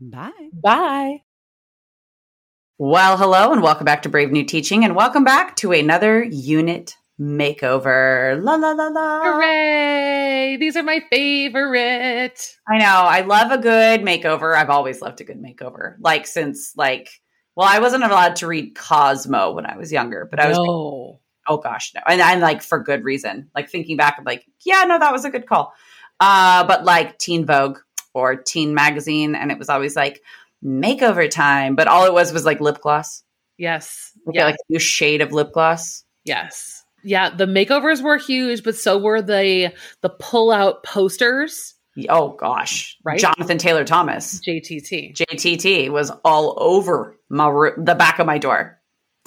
Bye. 0.00 0.48
Bye. 0.54 1.22
Well, 2.78 3.18
hello 3.18 3.52
and 3.52 3.62
welcome 3.62 3.84
back 3.84 4.00
to 4.02 4.08
Brave 4.08 4.32
New 4.32 4.44
Teaching 4.44 4.82
and 4.82 4.96
welcome 4.96 5.24
back 5.24 5.56
to 5.56 5.72
another 5.72 6.24
unit 6.24 6.96
makeover. 7.20 8.42
La 8.42 8.54
la 8.54 8.70
la 8.70 8.86
la. 8.86 9.22
Hooray! 9.24 10.56
These 10.58 10.76
are 10.76 10.82
my 10.82 11.00
favorite. 11.10 12.56
I 12.66 12.78
know. 12.78 12.86
I 12.86 13.20
love 13.20 13.50
a 13.52 13.58
good 13.58 14.00
makeover. 14.00 14.56
I've 14.56 14.70
always 14.70 15.02
loved 15.02 15.20
a 15.20 15.24
good 15.24 15.42
makeover. 15.42 15.96
Like 16.00 16.26
since 16.26 16.72
like 16.78 17.10
well, 17.54 17.68
I 17.70 17.80
wasn't 17.80 18.04
allowed 18.04 18.36
to 18.36 18.46
read 18.46 18.74
Cosmo 18.74 19.52
when 19.52 19.66
I 19.66 19.76
was 19.76 19.92
younger, 19.92 20.26
but 20.30 20.40
I 20.40 20.48
was 20.48 20.56
no. 20.56 21.20
oh 21.46 21.58
gosh, 21.58 21.92
no. 21.94 22.00
And 22.06 22.22
I'm 22.22 22.40
like 22.40 22.62
for 22.62 22.82
good 22.82 23.04
reason. 23.04 23.50
Like 23.54 23.68
thinking 23.68 23.98
back, 23.98 24.16
I'm 24.16 24.24
like, 24.24 24.46
yeah, 24.64 24.84
no, 24.84 24.98
that 24.98 25.12
was 25.12 25.26
a 25.26 25.30
good 25.30 25.46
call. 25.46 25.74
Uh, 26.20 26.66
but 26.66 26.84
like 26.84 27.18
Teen 27.18 27.44
Vogue, 27.44 27.78
or 28.14 28.36
teen 28.36 28.74
magazine 28.74 29.34
and 29.34 29.50
it 29.50 29.58
was 29.58 29.68
always 29.68 29.96
like 29.96 30.22
makeover 30.64 31.28
time 31.30 31.74
but 31.74 31.86
all 31.86 32.04
it 32.04 32.12
was 32.12 32.32
was 32.32 32.44
like 32.44 32.60
lip 32.60 32.80
gloss. 32.80 33.22
Yes. 33.58 34.12
Yeah. 34.32 34.46
like 34.46 34.54
a 34.54 34.72
new 34.72 34.78
shade 34.78 35.20
of 35.20 35.32
lip 35.32 35.52
gloss. 35.52 36.04
Yes. 36.24 36.84
Yeah 37.02 37.30
the 37.30 37.46
makeovers 37.46 38.02
were 38.02 38.18
huge 38.18 38.62
but 38.62 38.76
so 38.76 38.98
were 38.98 39.22
the 39.22 39.72
the 40.02 40.10
pull 40.10 40.50
out 40.50 40.82
posters 40.84 41.74
oh 42.08 42.30
gosh. 42.38 42.96
Right? 43.04 43.20
Jonathan 43.20 43.58
taylor 43.58 43.84
thomas. 43.84 44.40
Jtt 44.40 45.14
jtt 45.14 45.90
was 45.90 46.10
all 46.24 46.54
over 46.58 47.16
my 47.28 47.70
the 47.76 47.94
back 47.94 48.18
of 48.18 48.26
my 48.26 48.38
door. 48.38 48.78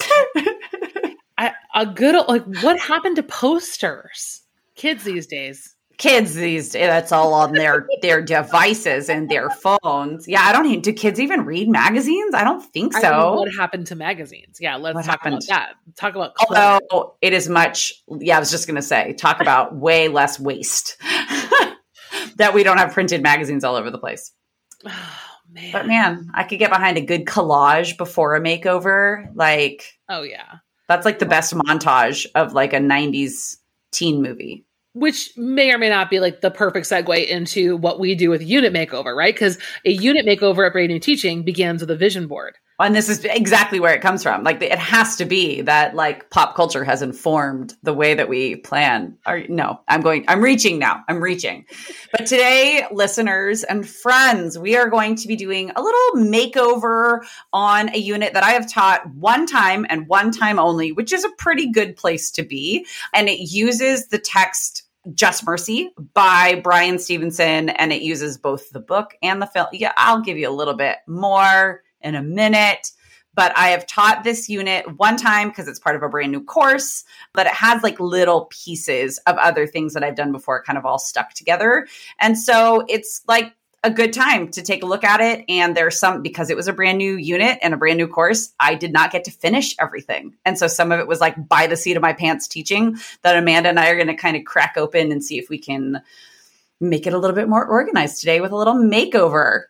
I, 1.36 1.52
a 1.74 1.86
good 1.86 2.14
like 2.28 2.44
what 2.62 2.78
happened 2.78 3.16
to 3.16 3.22
posters? 3.22 4.42
Kids 4.76 5.04
these 5.04 5.26
days 5.26 5.73
kids 5.98 6.34
these 6.34 6.70
days 6.70 6.86
that's 6.86 7.12
all 7.12 7.34
on 7.34 7.52
their 7.52 7.86
their 8.02 8.20
devices 8.20 9.08
and 9.08 9.28
their 9.28 9.50
phones. 9.50 10.26
Yeah 10.26 10.42
i 10.42 10.52
don't 10.52 10.66
even 10.66 10.80
do 10.80 10.92
kids 10.92 11.20
even 11.20 11.44
read 11.44 11.68
magazines? 11.68 12.34
I 12.34 12.44
don't 12.44 12.60
think 12.72 12.92
so 12.92 13.08
I 13.08 13.26
mean, 13.26 13.36
what 13.36 13.54
happened 13.54 13.86
to 13.88 13.94
magazines. 13.96 14.58
Yeah 14.60 14.76
let's 14.76 14.94
what 14.94 15.04
talk 15.04 15.22
happened? 15.22 15.44
about 15.48 15.48
that. 15.48 15.74
Talk 15.96 16.14
about 16.14 16.32
although 16.40 17.16
it 17.20 17.32
is 17.32 17.48
much 17.48 17.92
yeah 18.08 18.36
i 18.36 18.40
was 18.40 18.50
just 18.50 18.66
gonna 18.66 18.82
say 18.82 19.12
talk 19.14 19.40
about 19.40 19.74
way 19.76 20.08
less 20.08 20.38
waste 20.40 20.96
that 22.36 22.52
we 22.54 22.62
don't 22.62 22.78
have 22.78 22.92
printed 22.92 23.22
magazines 23.22 23.64
all 23.64 23.76
over 23.76 23.90
the 23.90 23.98
place. 23.98 24.32
Oh, 24.86 25.60
man. 25.60 25.72
but 25.72 25.86
man. 25.86 26.30
i 26.34 26.42
could 26.42 26.58
get 26.58 26.70
behind 26.70 26.96
a 26.96 27.00
good 27.00 27.26
collage 27.26 27.96
before 27.96 28.34
a 28.34 28.40
makeover 28.40 29.26
like 29.34 29.84
oh 30.08 30.22
yeah. 30.22 30.56
that's 30.88 31.04
like 31.04 31.20
the 31.20 31.26
best 31.26 31.54
montage 31.54 32.26
of 32.34 32.54
like 32.54 32.72
a 32.72 32.78
90s 32.78 33.58
teen 33.92 34.20
movie 34.20 34.64
which 34.94 35.36
may 35.36 35.72
or 35.72 35.78
may 35.78 35.88
not 35.88 36.08
be 36.08 36.20
like 36.20 36.40
the 36.40 36.50
perfect 36.50 36.86
segue 36.86 37.26
into 37.26 37.76
what 37.76 38.00
we 38.00 38.14
do 38.14 38.30
with 38.30 38.42
unit 38.42 38.72
makeover, 38.72 39.14
right? 39.14 39.34
Because 39.34 39.58
a 39.84 39.90
unit 39.90 40.24
makeover 40.24 40.66
at 40.66 40.72
Brave 40.72 40.88
New 40.88 41.00
Teaching 41.00 41.42
begins 41.42 41.80
with 41.80 41.90
a 41.90 41.96
vision 41.96 42.28
board. 42.28 42.56
And 42.80 42.94
this 42.94 43.08
is 43.08 43.24
exactly 43.24 43.78
where 43.78 43.94
it 43.94 44.00
comes 44.00 44.24
from. 44.24 44.42
Like 44.42 44.60
it 44.60 44.78
has 44.78 45.16
to 45.16 45.24
be 45.24 45.62
that 45.62 45.94
like 45.94 46.30
pop 46.30 46.56
culture 46.56 46.82
has 46.82 47.02
informed 47.02 47.74
the 47.84 47.94
way 47.94 48.14
that 48.14 48.28
we 48.28 48.56
plan. 48.56 49.16
Or 49.26 49.42
no, 49.48 49.80
I'm 49.86 50.00
going, 50.00 50.24
I'm 50.26 50.42
reaching 50.42 50.80
now. 50.80 51.04
I'm 51.08 51.22
reaching. 51.22 51.66
But 52.10 52.26
today, 52.26 52.84
listeners 52.90 53.62
and 53.62 53.88
friends, 53.88 54.58
we 54.58 54.76
are 54.76 54.88
going 54.88 55.14
to 55.16 55.28
be 55.28 55.36
doing 55.36 55.70
a 55.76 55.82
little 55.82 56.24
makeover 56.24 57.20
on 57.52 57.94
a 57.94 57.98
unit 57.98 58.34
that 58.34 58.42
I 58.42 58.50
have 58.50 58.68
taught 58.68 59.08
one 59.14 59.46
time 59.46 59.86
and 59.88 60.08
one 60.08 60.32
time 60.32 60.58
only, 60.58 60.90
which 60.90 61.12
is 61.12 61.24
a 61.24 61.30
pretty 61.38 61.70
good 61.70 61.96
place 61.96 62.30
to 62.32 62.42
be. 62.42 62.86
And 63.12 63.28
it 63.28 63.52
uses 63.52 64.08
the 64.08 64.18
text 64.18 64.83
just 65.12 65.44
Mercy 65.44 65.90
by 66.14 66.60
Bryan 66.62 66.98
Stevenson, 66.98 67.68
and 67.68 67.92
it 67.92 68.02
uses 68.02 68.38
both 68.38 68.70
the 68.70 68.80
book 68.80 69.14
and 69.22 69.42
the 69.42 69.46
film. 69.46 69.66
Yeah, 69.72 69.92
I'll 69.96 70.22
give 70.22 70.38
you 70.38 70.48
a 70.48 70.50
little 70.50 70.74
bit 70.74 70.96
more 71.06 71.82
in 72.00 72.14
a 72.14 72.22
minute. 72.22 72.90
But 73.36 73.52
I 73.56 73.70
have 73.70 73.86
taught 73.86 74.22
this 74.22 74.48
unit 74.48 74.86
one 74.96 75.16
time 75.16 75.48
because 75.48 75.66
it's 75.66 75.80
part 75.80 75.96
of 75.96 76.04
a 76.04 76.08
brand 76.08 76.30
new 76.30 76.44
course, 76.44 77.02
but 77.32 77.46
it 77.46 77.52
has 77.52 77.82
like 77.82 77.98
little 77.98 78.44
pieces 78.44 79.18
of 79.26 79.36
other 79.38 79.66
things 79.66 79.92
that 79.94 80.04
I've 80.04 80.14
done 80.14 80.30
before, 80.30 80.62
kind 80.62 80.78
of 80.78 80.86
all 80.86 81.00
stuck 81.00 81.34
together. 81.34 81.88
And 82.20 82.38
so 82.38 82.84
it's 82.88 83.22
like 83.26 83.52
a 83.84 83.90
good 83.90 84.14
time 84.14 84.50
to 84.52 84.62
take 84.62 84.82
a 84.82 84.86
look 84.86 85.04
at 85.04 85.20
it. 85.20 85.44
And 85.48 85.76
there's 85.76 86.00
some, 86.00 86.22
because 86.22 86.48
it 86.48 86.56
was 86.56 86.66
a 86.66 86.72
brand 86.72 86.98
new 86.98 87.16
unit 87.16 87.58
and 87.62 87.74
a 87.74 87.76
brand 87.76 87.98
new 87.98 88.08
course, 88.08 88.52
I 88.58 88.74
did 88.74 88.92
not 88.92 89.12
get 89.12 89.24
to 89.24 89.30
finish 89.30 89.76
everything. 89.78 90.34
And 90.44 90.58
so 90.58 90.66
some 90.66 90.90
of 90.90 91.00
it 91.00 91.06
was 91.06 91.20
like 91.20 91.48
by 91.48 91.66
the 91.66 91.76
seat 91.76 91.96
of 91.96 92.02
my 92.02 92.14
pants 92.14 92.48
teaching 92.48 92.96
that 93.22 93.36
Amanda 93.36 93.68
and 93.68 93.78
I 93.78 93.90
are 93.90 93.96
going 93.96 94.08
to 94.08 94.14
kind 94.14 94.36
of 94.36 94.44
crack 94.44 94.74
open 94.76 95.12
and 95.12 95.22
see 95.22 95.38
if 95.38 95.50
we 95.50 95.58
can 95.58 96.00
make 96.80 97.06
it 97.06 97.12
a 97.12 97.18
little 97.18 97.36
bit 97.36 97.48
more 97.48 97.64
organized 97.64 98.20
today 98.20 98.40
with 98.40 98.52
a 98.52 98.56
little 98.56 98.74
makeover. 98.74 99.64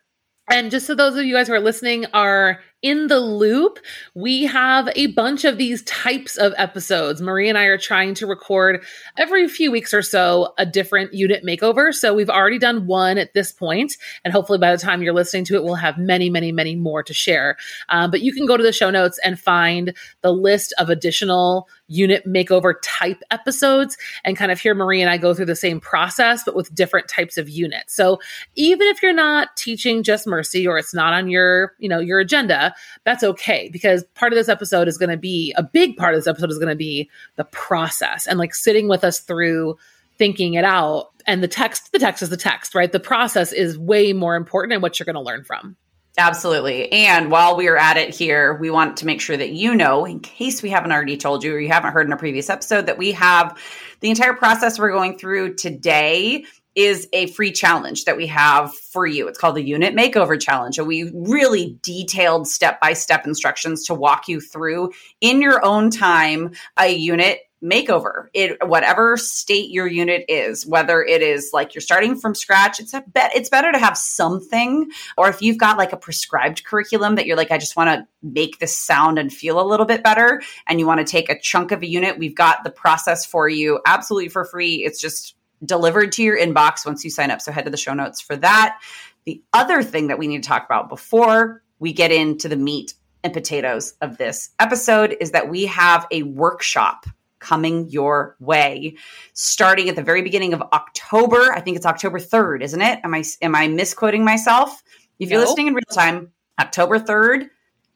And 0.47 0.71
just 0.71 0.87
so 0.87 0.95
those 0.95 1.17
of 1.17 1.25
you 1.25 1.33
guys 1.33 1.47
who 1.47 1.53
are 1.53 1.59
listening 1.59 2.05
are 2.13 2.61
in 2.81 3.07
the 3.07 3.19
loop, 3.19 3.79
we 4.13 4.43
have 4.43 4.89
a 4.95 5.07
bunch 5.07 5.43
of 5.43 5.57
these 5.57 5.81
types 5.83 6.37
of 6.37 6.53
episodes. 6.57 7.21
Marie 7.21 7.49
and 7.49 7.57
I 7.57 7.63
are 7.65 7.77
trying 7.77 8.13
to 8.15 8.27
record 8.27 8.83
every 9.17 9.47
few 9.47 9.71
weeks 9.71 9.93
or 9.93 10.03
so 10.03 10.53
a 10.59 10.65
different 10.65 11.13
unit 11.13 11.43
makeover. 11.43 11.93
So 11.93 12.13
we've 12.13 12.29
already 12.29 12.59
done 12.59 12.85
one 12.85 13.17
at 13.17 13.33
this 13.33 13.51
point, 13.51 13.97
and 14.23 14.31
hopefully 14.31 14.59
by 14.59 14.71
the 14.71 14.81
time 14.81 15.01
you're 15.01 15.13
listening 15.13 15.45
to 15.45 15.55
it, 15.55 15.63
we'll 15.63 15.75
have 15.75 15.97
many, 15.97 16.29
many, 16.29 16.51
many 16.51 16.75
more 16.75 17.01
to 17.01 17.13
share. 17.13 17.57
Um, 17.89 18.11
but 18.11 18.21
you 18.21 18.31
can 18.33 18.45
go 18.45 18.55
to 18.55 18.63
the 18.63 18.71
show 18.71 18.91
notes 18.91 19.19
and 19.23 19.39
find 19.39 19.93
the 20.21 20.31
list 20.31 20.73
of 20.77 20.89
additional 20.89 21.67
unit 21.87 22.25
makeover 22.27 22.73
type 22.83 23.21
episodes 23.31 23.97
and 24.23 24.37
kind 24.37 24.51
of 24.51 24.59
hear 24.59 24.73
Marie 24.75 25.01
and 25.01 25.09
I 25.09 25.17
go 25.17 25.33
through 25.33 25.45
the 25.45 25.55
same 25.55 25.79
process, 25.79 26.43
but 26.43 26.55
with 26.55 26.73
different 26.73 27.07
types 27.07 27.37
of 27.37 27.49
units. 27.49 27.95
So 27.95 28.19
even 28.55 28.87
if 28.87 29.01
you're 29.01 29.13
not 29.13 29.55
teaching 29.55 30.03
just 30.03 30.27
mercy 30.27 30.67
or 30.67 30.77
it's 30.77 30.93
not 30.93 31.13
on 31.13 31.29
your, 31.29 31.73
you 31.79 31.89
know, 31.89 31.99
your 31.99 32.19
agenda, 32.19 32.74
that's 33.03 33.23
okay 33.23 33.69
because 33.71 34.03
part 34.15 34.31
of 34.31 34.37
this 34.37 34.49
episode 34.49 34.87
is 34.87 34.97
going 34.97 35.09
to 35.09 35.17
be 35.17 35.53
a 35.57 35.63
big 35.63 35.97
part 35.97 36.13
of 36.13 36.19
this 36.19 36.27
episode 36.27 36.51
is 36.51 36.57
going 36.57 36.69
to 36.69 36.75
be 36.75 37.09
the 37.35 37.45
process 37.45 38.27
and 38.27 38.39
like 38.39 38.55
sitting 38.55 38.87
with 38.87 39.03
us 39.03 39.19
through 39.19 39.77
thinking 40.17 40.53
it 40.53 40.63
out. 40.63 41.11
And 41.27 41.43
the 41.43 41.47
text, 41.47 41.91
the 41.91 41.99
text 41.99 42.21
is 42.21 42.29
the 42.29 42.37
text, 42.37 42.75
right? 42.75 42.91
The 42.91 42.99
process 42.99 43.51
is 43.51 43.77
way 43.77 44.13
more 44.13 44.35
important 44.35 44.73
and 44.73 44.81
what 44.81 44.99
you're 44.99 45.05
going 45.05 45.15
to 45.15 45.21
learn 45.21 45.43
from. 45.43 45.75
Absolutely. 46.17 46.89
And 46.93 47.29
while 47.29 47.57
we 47.57 47.67
are 47.67 47.75
at 47.75 47.97
it 47.97 48.15
here, 48.15 48.53
we 48.53 48.69
want 48.69 48.97
to 48.97 49.05
make 49.05 49.19
sure 49.19 49.35
that 49.35 49.51
you 49.51 49.75
know, 49.75 50.05
in 50.05 50.21
case 50.21 50.63
we 50.63 50.69
haven't 50.69 50.93
already 50.93 51.17
told 51.17 51.43
you 51.43 51.53
or 51.53 51.59
you 51.59 51.67
haven't 51.67 51.91
heard 51.91 52.07
in 52.07 52.13
a 52.13 52.17
previous 52.17 52.49
episode, 52.49 52.85
that 52.85 52.97
we 52.97 53.11
have 53.11 53.57
the 53.99 54.09
entire 54.09 54.33
process 54.33 54.79
we're 54.79 54.91
going 54.91 55.17
through 55.17 55.55
today 55.55 56.45
is 56.75 57.07
a 57.13 57.27
free 57.27 57.51
challenge 57.51 58.05
that 58.05 58.17
we 58.17 58.27
have 58.27 58.73
for 58.73 59.07
you. 59.07 59.27
It's 59.27 59.39
called 59.39 59.55
the 59.55 59.63
Unit 59.63 59.95
Makeover 59.95 60.39
Challenge. 60.39 60.77
And 60.77 60.87
we 60.87 61.11
really 61.13 61.77
detailed 61.81 62.47
step 62.47 62.79
by 62.81 62.93
step 62.93 63.25
instructions 63.25 63.85
to 63.85 63.93
walk 63.93 64.27
you 64.27 64.41
through 64.41 64.91
in 65.21 65.41
your 65.41 65.63
own 65.65 65.89
time 65.89 66.51
a 66.77 66.89
unit 66.89 67.39
makeover 67.63 68.27
it 68.33 68.57
whatever 68.67 69.17
state 69.17 69.71
your 69.71 69.87
unit 69.87 70.25
is 70.27 70.67
whether 70.67 71.01
it 71.01 71.21
is 71.21 71.51
like 71.53 71.73
you're 71.73 71.81
starting 71.81 72.15
from 72.15 72.35
scratch 72.35 72.79
it's 72.79 72.93
a 72.93 73.01
bet 73.07 73.31
it's 73.33 73.49
better 73.49 73.71
to 73.71 73.79
have 73.79 73.97
something 73.97 74.89
or 75.17 75.29
if 75.29 75.41
you've 75.41 75.57
got 75.57 75.77
like 75.77 75.93
a 75.93 75.97
prescribed 75.97 76.63
curriculum 76.65 77.15
that 77.15 77.25
you're 77.25 77.37
like 77.37 77.51
i 77.51 77.57
just 77.57 77.75
want 77.75 77.89
to 77.89 78.05
make 78.21 78.59
this 78.59 78.77
sound 78.77 79.17
and 79.17 79.33
feel 79.33 79.59
a 79.59 79.65
little 79.65 79.85
bit 79.85 80.03
better 80.03 80.41
and 80.67 80.79
you 80.79 80.85
want 80.85 80.99
to 80.99 81.09
take 81.09 81.29
a 81.29 81.39
chunk 81.39 81.71
of 81.71 81.81
a 81.81 81.87
unit 81.87 82.19
we've 82.19 82.35
got 82.35 82.63
the 82.63 82.69
process 82.69 83.25
for 83.25 83.47
you 83.47 83.79
absolutely 83.85 84.29
for 84.29 84.45
free 84.45 84.83
it's 84.83 84.99
just 84.99 85.35
delivered 85.63 86.11
to 86.11 86.23
your 86.23 86.37
inbox 86.37 86.85
once 86.85 87.03
you 87.03 87.09
sign 87.09 87.31
up 87.31 87.41
so 87.41 87.51
head 87.51 87.65
to 87.65 87.71
the 87.71 87.77
show 87.77 87.93
notes 87.93 88.21
for 88.21 88.35
that 88.35 88.79
the 89.25 89.41
other 89.53 89.83
thing 89.83 90.07
that 90.07 90.19
we 90.19 90.27
need 90.27 90.43
to 90.43 90.47
talk 90.47 90.65
about 90.65 90.89
before 90.89 91.63
we 91.79 91.93
get 91.93 92.11
into 92.11 92.47
the 92.47 92.55
meat 92.55 92.93
and 93.23 93.33
potatoes 93.33 93.93
of 94.01 94.17
this 94.17 94.51
episode 94.59 95.17
is 95.19 95.31
that 95.31 95.49
we 95.49 95.65
have 95.65 96.05
a 96.11 96.23
workshop 96.23 97.05
coming 97.39 97.89
your 97.89 98.35
way 98.39 98.95
starting 99.33 99.89
at 99.89 99.95
the 99.95 100.03
very 100.03 100.21
beginning 100.21 100.53
of 100.53 100.61
October. 100.73 101.51
I 101.53 101.59
think 101.59 101.75
it's 101.77 101.85
October 101.85 102.19
3rd, 102.19 102.61
isn't 102.61 102.81
it? 102.81 102.99
Am 103.03 103.13
I 103.13 103.23
am 103.41 103.55
I 103.55 103.67
misquoting 103.67 104.23
myself? 104.23 104.81
If 105.19 105.29
you're 105.29 105.39
listening 105.39 105.67
in 105.67 105.73
real 105.73 105.83
time, 105.91 106.31
October 106.59 106.99
3rd, 106.99 107.49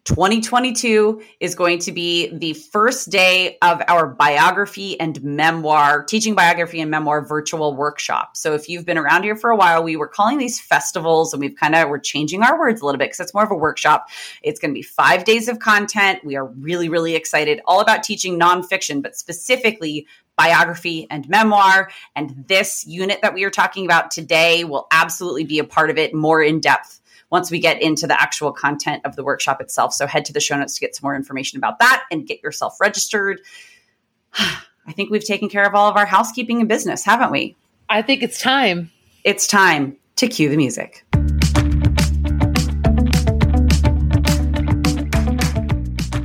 2022 0.09 1.21
is 1.39 1.53
going 1.53 1.77
to 1.77 1.91
be 1.91 2.35
the 2.35 2.53
first 2.53 3.11
day 3.11 3.59
of 3.61 3.79
our 3.87 4.07
biography 4.07 4.99
and 4.99 5.23
memoir, 5.23 6.03
teaching 6.03 6.33
biography 6.33 6.81
and 6.81 6.89
memoir 6.89 7.21
virtual 7.21 7.75
workshop. 7.75 8.35
So 8.35 8.55
if 8.55 8.67
you've 8.67 8.87
been 8.87 8.97
around 8.97 9.21
here 9.21 9.35
for 9.35 9.51
a 9.51 9.55
while, 9.55 9.83
we 9.83 9.95
were 9.95 10.07
calling 10.07 10.39
these 10.39 10.59
festivals 10.59 11.31
and 11.31 11.39
we've 11.39 11.55
kind 11.55 11.75
of, 11.75 11.89
we're 11.89 11.99
changing 11.99 12.41
our 12.41 12.57
words 12.57 12.81
a 12.81 12.85
little 12.85 12.97
bit 12.97 13.05
because 13.05 13.19
it's 13.19 13.35
more 13.35 13.43
of 13.43 13.51
a 13.51 13.55
workshop. 13.55 14.07
It's 14.41 14.59
going 14.59 14.71
to 14.71 14.73
be 14.73 14.81
five 14.81 15.25
days 15.25 15.47
of 15.47 15.59
content. 15.59 16.25
We 16.25 16.35
are 16.35 16.45
really, 16.45 16.89
really 16.89 17.13
excited 17.13 17.61
all 17.65 17.79
about 17.79 18.01
teaching 18.01 18.39
nonfiction, 18.39 19.03
but 19.03 19.15
specifically 19.15 20.07
biography 20.39 21.05
and 21.11 21.29
memoir. 21.29 21.91
And 22.15 22.45
this 22.47 22.83
unit 22.87 23.19
that 23.21 23.35
we 23.35 23.43
are 23.43 23.51
talking 23.51 23.85
about 23.85 24.09
today 24.09 24.63
will 24.63 24.87
absolutely 24.89 25.43
be 25.43 25.59
a 25.59 25.63
part 25.63 25.91
of 25.91 25.99
it 25.99 26.15
more 26.15 26.41
in 26.41 26.61
depth 26.61 26.98
once 27.31 27.51
we 27.51 27.59
get 27.59 27.81
into 27.81 28.07
the 28.07 28.19
actual 28.19 28.51
content 28.51 29.01
of 29.05 29.15
the 29.15 29.23
workshop 29.23 29.61
itself. 29.61 29.93
So 29.93 30.07
head 30.07 30.25
to 30.25 30.33
the 30.33 30.39
show 30.39 30.57
notes 30.57 30.75
to 30.75 30.81
get 30.81 30.95
some 30.95 31.05
more 31.05 31.15
information 31.15 31.57
about 31.57 31.79
that 31.79 32.05
and 32.11 32.25
get 32.27 32.41
yourself 32.43 32.77
registered. 32.79 33.41
I 34.33 34.91
think 34.93 35.11
we've 35.11 35.23
taken 35.23 35.49
care 35.49 35.65
of 35.65 35.75
all 35.75 35.87
of 35.87 35.97
our 35.97 36.05
housekeeping 36.05 36.59
and 36.59 36.67
business, 36.67 37.03
haven't 37.03 37.31
we? 37.31 37.55
I 37.89 38.01
think 38.01 38.23
it's 38.23 38.39
time. 38.39 38.91
It's 39.23 39.45
time 39.45 39.97
to 40.15 40.27
cue 40.27 40.49
the 40.49 40.57
music. 40.57 41.05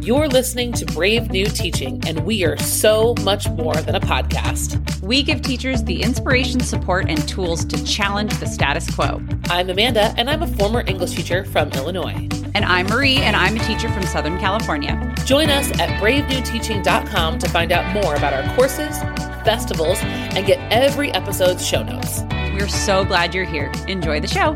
You're 0.05 0.29
listening 0.29 0.73
to 0.75 0.85
Brave 0.85 1.31
New 1.31 1.47
Teaching, 1.47 2.07
and 2.07 2.27
we 2.27 2.45
are 2.45 2.59
so 2.59 3.15
much 3.23 3.49
more 3.49 3.75
than 3.75 3.95
a 3.95 4.01
podcast. 4.01 5.01
We 5.01 5.23
give 5.23 5.41
teachers 5.41 5.83
the 5.83 6.03
inspiration, 6.03 6.61
support, 6.61 7.09
and 7.09 7.27
tools 7.27 7.65
to 7.65 7.83
challenge 7.87 8.39
the 8.39 8.47
status 8.47 8.95
quo. 8.95 9.23
I'm 9.47 9.71
Amanda, 9.71 10.15
and 10.19 10.29
I'm 10.29 10.43
a 10.43 10.47
former 10.47 10.85
English 10.87 11.13
teacher 11.13 11.47
from 11.47 11.71
Illinois. 11.71 12.29
And 12.55 12.67
I'm 12.67 12.87
Marie, 12.89 13.17
and 13.17 13.35
I'm 13.35 13.57
a 13.57 13.61
teacher 13.61 13.91
from 13.91 14.03
Southern 14.03 14.39
California. 14.39 15.15
Join 15.25 15.49
us 15.49 15.71
at 15.81 15.89
bravenewteaching.com 16.03 17.39
to 17.39 17.49
find 17.49 17.73
out 17.73 17.91
more 17.95 18.15
about 18.15 18.35
our 18.35 18.57
courses, 18.57 18.99
festivals, 19.43 20.01
and 20.03 20.45
get 20.45 20.59
every 20.71 21.13
episode's 21.13 21.67
show 21.67 21.83
notes. 21.83 22.25
We're 22.53 22.69
so 22.69 23.07
glad 23.07 23.35
you're 23.35 23.47
here. 23.47 23.73
Enjoy 23.89 24.21
the 24.21 24.29
show. 24.29 24.55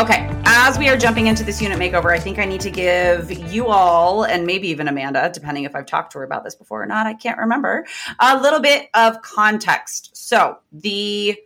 Okay, 0.00 0.26
as 0.46 0.78
we 0.78 0.88
are 0.88 0.96
jumping 0.96 1.26
into 1.26 1.44
this 1.44 1.60
unit 1.60 1.78
makeover, 1.78 2.10
I 2.10 2.18
think 2.18 2.38
I 2.38 2.46
need 2.46 2.62
to 2.62 2.70
give 2.70 3.30
you 3.52 3.66
all, 3.66 4.24
and 4.24 4.46
maybe 4.46 4.66
even 4.68 4.88
Amanda, 4.88 5.30
depending 5.30 5.64
if 5.64 5.76
I've 5.76 5.84
talked 5.84 6.12
to 6.12 6.20
her 6.20 6.24
about 6.24 6.42
this 6.42 6.54
before 6.54 6.82
or 6.82 6.86
not, 6.86 7.06
I 7.06 7.12
can't 7.12 7.36
remember, 7.36 7.86
a 8.18 8.40
little 8.40 8.60
bit 8.60 8.88
of 8.94 9.20
context. 9.20 10.16
So, 10.16 10.56
the 10.72 11.36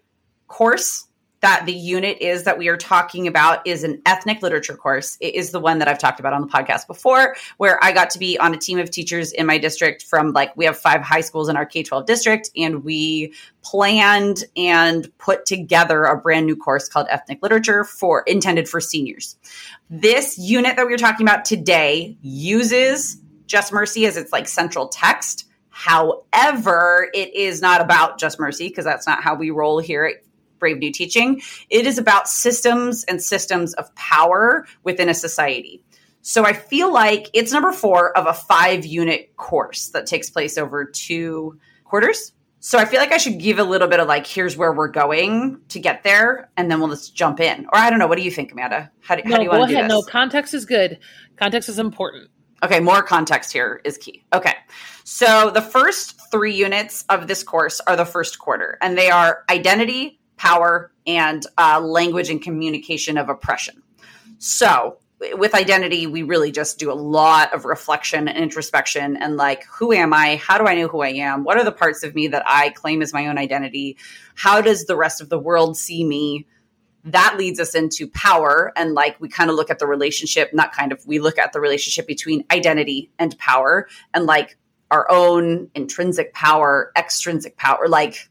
course 0.47 1.09
that 1.45 1.67
the 1.67 1.75
unit 1.75 2.17
is 2.23 2.45
that 2.45 2.57
we 2.57 2.69
are 2.69 2.77
talking 2.79 3.27
about 3.27 3.67
is 3.67 3.85
an 3.85 4.01
ethnic 4.07 4.41
literature 4.41 4.75
course. 4.75 5.19
It 5.21 5.35
is 5.35 5.51
the 5.51 5.61
one 5.61 5.79
that 5.79 5.89
I've 5.89 5.99
talked 5.99 6.19
about 6.19 6.33
on 6.33 6.41
the 6.41 6.47
podcast 6.47 6.87
before, 6.87 7.37
where 7.59 7.79
I 7.85 7.93
got 7.93 8.09
to 8.11 8.19
be 8.19 8.39
on 8.39 8.55
a 8.55 8.57
team 8.57 8.79
of 8.79 8.91
teachers 8.91 9.31
in 9.31 9.45
my 9.45 9.59
district 9.59 10.05
from 10.05 10.33
like, 10.33 10.57
we 10.57 10.65
have 10.65 10.79
five 10.79 11.03
high 11.03 11.21
schools 11.21 11.51
in 11.51 11.57
our 11.59 11.67
K 11.67 11.83
12 11.83 12.07
district, 12.07 12.49
and 12.57 12.83
we 12.83 13.35
planned 13.63 14.45
and 14.57 15.07
put 15.19 15.45
together 15.45 16.05
a 16.05 16.17
brand 16.17 16.47
new 16.47 16.57
course 16.57 16.89
called 16.89 17.09
ethnic 17.11 17.43
literature 17.43 17.85
for 17.85 18.23
intended 18.23 18.67
for 18.67 18.81
seniors. 18.81 19.37
This 19.91 20.39
unit 20.39 20.77
that 20.77 20.87
we 20.87 20.95
are 20.95 20.99
talking 20.99 21.27
about 21.27 21.45
today 21.45 22.17
uses 22.23 23.19
Just 23.47 23.71
Mercy 23.71 24.07
as 24.07 24.17
its 24.17 24.33
like 24.33 24.49
central 24.49 24.89
text. 24.89 25.47
However, 25.69 27.11
it 27.13 27.35
is 27.35 27.61
not 27.61 27.83
about 27.83 28.19
Just 28.19 28.41
Mercy 28.41 28.69
because 28.69 28.87
that's 28.87 29.07
not 29.07 29.23
how 29.23 29.35
we 29.35 29.51
roll 29.51 29.79
here 29.79 30.11
Brave 30.65 30.79
New 30.79 30.91
Teaching. 30.91 31.43
It 31.69 31.87
is 31.87 31.99
about 31.99 32.27
systems 32.27 33.05
and 33.05 33.23
systems 33.23 33.75
of 33.75 33.95
power 33.97 34.67
within 34.83 35.11
a 35.11 35.15
society. 35.15 35.83
So 36.23 36.47
I 36.47 36.55
feel 36.55 36.91
like 36.91 37.29
it's 37.35 37.53
number 37.53 37.71
four 37.71 38.17
of 38.17 38.27
a 38.27 38.33
five 38.33 38.87
unit 38.87 39.37
course 39.37 39.91
that 39.91 40.07
takes 40.07 40.31
place 40.31 40.57
over 40.57 40.87
two 40.87 41.61
quarters. 41.85 42.33
So 42.61 42.79
I 42.79 42.87
feel 42.87 42.99
like 42.99 43.13
I 43.13 43.19
should 43.19 43.39
give 43.39 43.59
a 43.59 43.63
little 43.63 43.89
bit 43.89 44.01
of 44.01 44.09
like, 44.09 44.27
here's 44.27 44.57
where 44.57 44.73
we're 44.73 44.89
going 44.89 45.61
to 45.69 45.79
get 45.79 46.03
there, 46.03 46.49
and 46.57 46.71
then 46.71 46.81
we'll 46.81 46.89
just 46.89 47.15
jump 47.15 47.41
in. 47.41 47.67
Or 47.67 47.77
I 47.77 47.91
don't 47.91 47.99
know. 47.99 48.07
What 48.07 48.17
do 48.17 48.25
you 48.25 48.31
think, 48.31 48.53
Amanda? 48.53 48.91
How 49.03 49.17
do, 49.17 49.23
no, 49.27 49.33
how 49.33 49.37
do 49.37 49.45
you 49.45 49.51
want 49.51 49.69
to 49.69 49.77
do 49.77 49.83
this? 49.83 49.89
No, 49.91 50.01
context 50.01 50.55
is 50.55 50.65
good. 50.65 50.99
Context 51.37 51.69
is 51.69 51.79
important. 51.79 52.31
Okay, 52.63 52.81
more 52.81 53.03
context 53.03 53.53
here 53.53 53.83
is 53.85 53.99
key. 53.99 54.25
Okay. 54.33 54.55
So 55.05 55.51
the 55.51 55.61
first 55.61 56.19
three 56.31 56.55
units 56.55 57.05
of 57.11 57.29
this 57.29 57.43
course 57.43 57.83
are 57.87 57.97
the 57.97 58.07
first 58.07 58.39
quarter, 58.39 58.79
and 58.81 58.97
they 58.97 59.11
are 59.11 59.45
identity, 59.51 60.19
power, 60.37 60.93
and 61.07 61.45
uh, 61.59 61.81
language 61.81 62.31
and 62.31 62.43
communication 62.43 63.17
of 63.19 63.29
oppression. 63.29 63.83
So, 64.39 64.99
with 65.35 65.55
identity, 65.55 66.07
we 66.07 66.23
really 66.23 66.53
just 66.53 66.79
do 66.79 66.91
a 66.91 66.95
lot 66.95 67.55
of 67.55 67.65
reflection 67.65 68.29
and 68.29 68.37
introspection 68.37 69.17
and 69.17 69.37
like, 69.37 69.65
who 69.67 69.93
am 69.93 70.13
I? 70.13 70.37
How 70.37 70.59
do 70.59 70.67
I 70.67 70.75
know 70.75 70.89
who 70.89 71.01
I 71.01 71.11
am? 71.11 71.45
What 71.45 71.57
are 71.57 71.65
the 71.65 71.73
parts 71.73 72.03
of 72.03 72.15
me 72.15 72.29
that 72.29 72.43
I 72.47 72.71
claim 72.71 73.01
as 73.01 73.13
my 73.13 73.27
own 73.27 73.39
identity? 73.39 73.97
How 74.35 74.61
does 74.61 74.85
the 74.85 74.97
rest 74.97 75.21
of 75.21 75.29
the 75.29 75.39
world 75.39 75.77
see 75.77 76.05
me? 76.05 76.47
That 77.05 77.37
leads 77.39 77.61
us 77.61 77.75
into 77.75 78.09
power. 78.09 78.73
And 78.77 78.95
like, 78.95 79.19
we 79.21 79.29
kind 79.29 79.51
of 79.51 79.57
look 79.57 79.71
at 79.71 79.79
the 79.79 79.87
relationship, 79.87 80.51
not 80.53 80.73
kind 80.73 80.93
of, 80.93 81.07
we 81.07 81.21
look 81.21 81.39
at 81.39 81.53
the 81.53 81.61
relationship 81.61 82.07
between 82.07 82.45
identity 82.51 83.11
and 83.19 83.39
power 83.39 83.89
and 84.13 84.27
like 84.27 84.59
our 84.91 85.11
own 85.11 85.71
intrinsic 85.75 86.35
power, 86.35 86.93
extrinsic 86.97 87.57
power, 87.57 87.89
like 87.89 88.29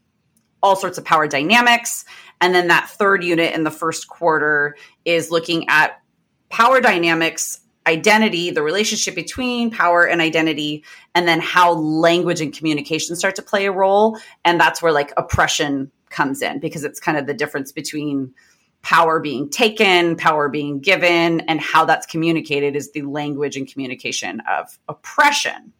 all 0.64 0.74
sorts 0.74 0.96
of 0.96 1.04
power 1.04 1.28
dynamics. 1.28 2.04
And 2.40 2.54
then 2.54 2.68
that 2.68 2.88
third 2.88 3.22
unit 3.22 3.54
in 3.54 3.64
the 3.64 3.70
first 3.70 4.08
quarter 4.08 4.76
is 5.04 5.30
looking 5.30 5.68
at 5.68 6.00
power 6.48 6.80
dynamics, 6.80 7.60
identity, 7.86 8.50
the 8.50 8.62
relationship 8.62 9.14
between 9.14 9.70
power 9.70 10.08
and 10.08 10.22
identity, 10.22 10.82
and 11.14 11.28
then 11.28 11.40
how 11.40 11.72
language 11.74 12.40
and 12.40 12.56
communication 12.56 13.14
start 13.14 13.36
to 13.36 13.42
play 13.42 13.66
a 13.66 13.72
role. 13.72 14.18
And 14.44 14.58
that's 14.58 14.80
where 14.80 14.90
like 14.90 15.12
oppression 15.18 15.92
comes 16.08 16.40
in 16.40 16.60
because 16.60 16.82
it's 16.82 16.98
kind 16.98 17.18
of 17.18 17.26
the 17.26 17.34
difference 17.34 17.70
between 17.70 18.32
power 18.80 19.20
being 19.20 19.50
taken, 19.50 20.16
power 20.16 20.48
being 20.48 20.80
given, 20.80 21.40
and 21.40 21.60
how 21.60 21.84
that's 21.84 22.06
communicated 22.06 22.74
is 22.74 22.92
the 22.92 23.02
language 23.02 23.56
and 23.56 23.70
communication 23.70 24.40
of 24.50 24.78
oppression. 24.88 25.72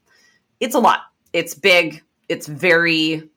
It's 0.60 0.74
a 0.74 0.78
lot. 0.78 1.00
It's 1.32 1.54
big. 1.54 2.02
It's 2.28 2.46
very 2.46 3.30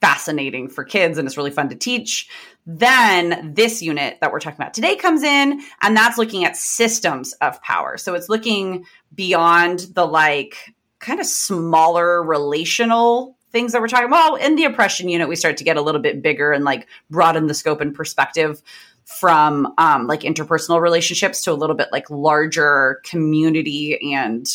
fascinating 0.00 0.68
for 0.68 0.84
kids 0.84 1.18
and 1.18 1.26
it's 1.26 1.36
really 1.36 1.50
fun 1.50 1.68
to 1.68 1.74
teach. 1.74 2.28
Then 2.66 3.52
this 3.54 3.82
unit 3.82 4.18
that 4.20 4.30
we're 4.30 4.40
talking 4.40 4.60
about 4.60 4.74
today 4.74 4.96
comes 4.96 5.22
in 5.22 5.60
and 5.82 5.96
that's 5.96 6.18
looking 6.18 6.44
at 6.44 6.56
systems 6.56 7.32
of 7.34 7.60
power. 7.62 7.96
So 7.96 8.14
it's 8.14 8.28
looking 8.28 8.84
beyond 9.14 9.80
the 9.94 10.06
like 10.06 10.74
kind 11.00 11.20
of 11.20 11.26
smaller 11.26 12.22
relational 12.22 13.36
things 13.50 13.72
that 13.72 13.80
we're 13.80 13.88
talking 13.88 14.06
about. 14.06 14.32
Well, 14.32 14.46
in 14.46 14.56
the 14.56 14.64
oppression 14.64 15.08
unit, 15.08 15.28
we 15.28 15.36
start 15.36 15.56
to 15.58 15.64
get 15.64 15.76
a 15.76 15.82
little 15.82 16.00
bit 16.00 16.22
bigger 16.22 16.52
and 16.52 16.64
like 16.64 16.86
broaden 17.10 17.46
the 17.46 17.54
scope 17.54 17.80
and 17.80 17.94
perspective 17.94 18.62
from 19.04 19.72
um, 19.78 20.06
like 20.06 20.20
interpersonal 20.20 20.80
relationships 20.80 21.42
to 21.42 21.52
a 21.52 21.54
little 21.54 21.76
bit 21.76 21.88
like 21.90 22.10
larger 22.10 23.00
community 23.04 24.12
and 24.12 24.46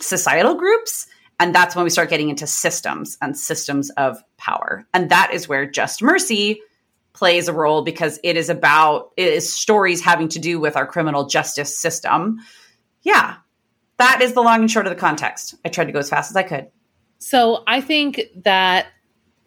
societal 0.00 0.54
groups. 0.54 1.06
And 1.40 1.54
that's 1.54 1.74
when 1.74 1.84
we 1.84 1.90
start 1.90 2.10
getting 2.10 2.28
into 2.28 2.46
systems 2.46 3.18
and 3.20 3.36
systems 3.36 3.90
of 3.90 4.22
power. 4.40 4.86
And 4.92 5.10
that 5.10 5.32
is 5.32 5.48
where 5.48 5.66
Just 5.66 6.02
Mercy 6.02 6.60
plays 7.12 7.48
a 7.48 7.52
role 7.52 7.82
because 7.82 8.18
it 8.24 8.36
is 8.36 8.48
about 8.48 9.10
it 9.16 9.32
is 9.32 9.52
stories 9.52 10.00
having 10.00 10.28
to 10.28 10.38
do 10.38 10.58
with 10.58 10.76
our 10.76 10.86
criminal 10.86 11.26
justice 11.26 11.76
system. 11.76 12.38
Yeah. 13.02 13.36
That 13.98 14.22
is 14.22 14.32
the 14.32 14.40
long 14.40 14.60
and 14.60 14.70
short 14.70 14.86
of 14.86 14.90
the 14.90 14.98
context. 14.98 15.54
I 15.64 15.68
tried 15.68 15.86
to 15.86 15.92
go 15.92 15.98
as 15.98 16.08
fast 16.08 16.30
as 16.30 16.36
I 16.36 16.42
could. 16.42 16.68
So 17.18 17.62
I 17.66 17.80
think 17.80 18.22
that 18.44 18.86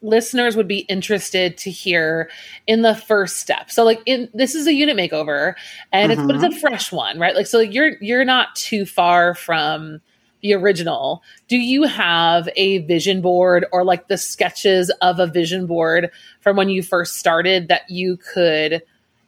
listeners 0.04 0.56
would 0.56 0.68
be 0.68 0.80
interested 0.80 1.58
to 1.58 1.72
hear 1.72 2.30
in 2.68 2.82
the 2.82 2.94
first 2.94 3.38
step. 3.38 3.72
So 3.72 3.84
like 3.84 4.02
in 4.06 4.30
this 4.34 4.54
is 4.54 4.68
a 4.68 4.74
unit 4.74 4.98
makeover 4.98 5.56
and 5.92 6.12
mm-hmm. 6.12 6.22
it's 6.22 6.28
but 6.28 6.36
it's 6.36 6.44
a 6.44 6.50
mm-hmm. 6.50 6.60
fresh 6.60 6.92
one, 6.92 7.20
right? 7.20 7.36
Like 7.36 7.48
so 7.48 7.60
you're 7.60 7.98
you're 8.02 8.26
not 8.26 8.56
too 8.56 8.86
far 8.86 9.34
from 9.34 10.02
the 10.44 10.54
original, 10.54 11.24
do 11.48 11.58
you 11.58 11.84
have 11.84 12.48
a 12.56 12.80
vision 12.80 13.22
board 13.22 13.66
or 13.72 13.84
like 13.84 14.10
the 14.10 14.18
sketches 14.18 14.92
of 15.02 15.20
a 15.20 15.26
vision 15.26 15.66
board 15.66 16.12
from 16.42 16.56
when 16.56 16.70
you 16.70 16.84
first 16.84 17.16
started 17.16 17.70
that 17.70 17.90
you 17.90 18.18
could 18.18 18.84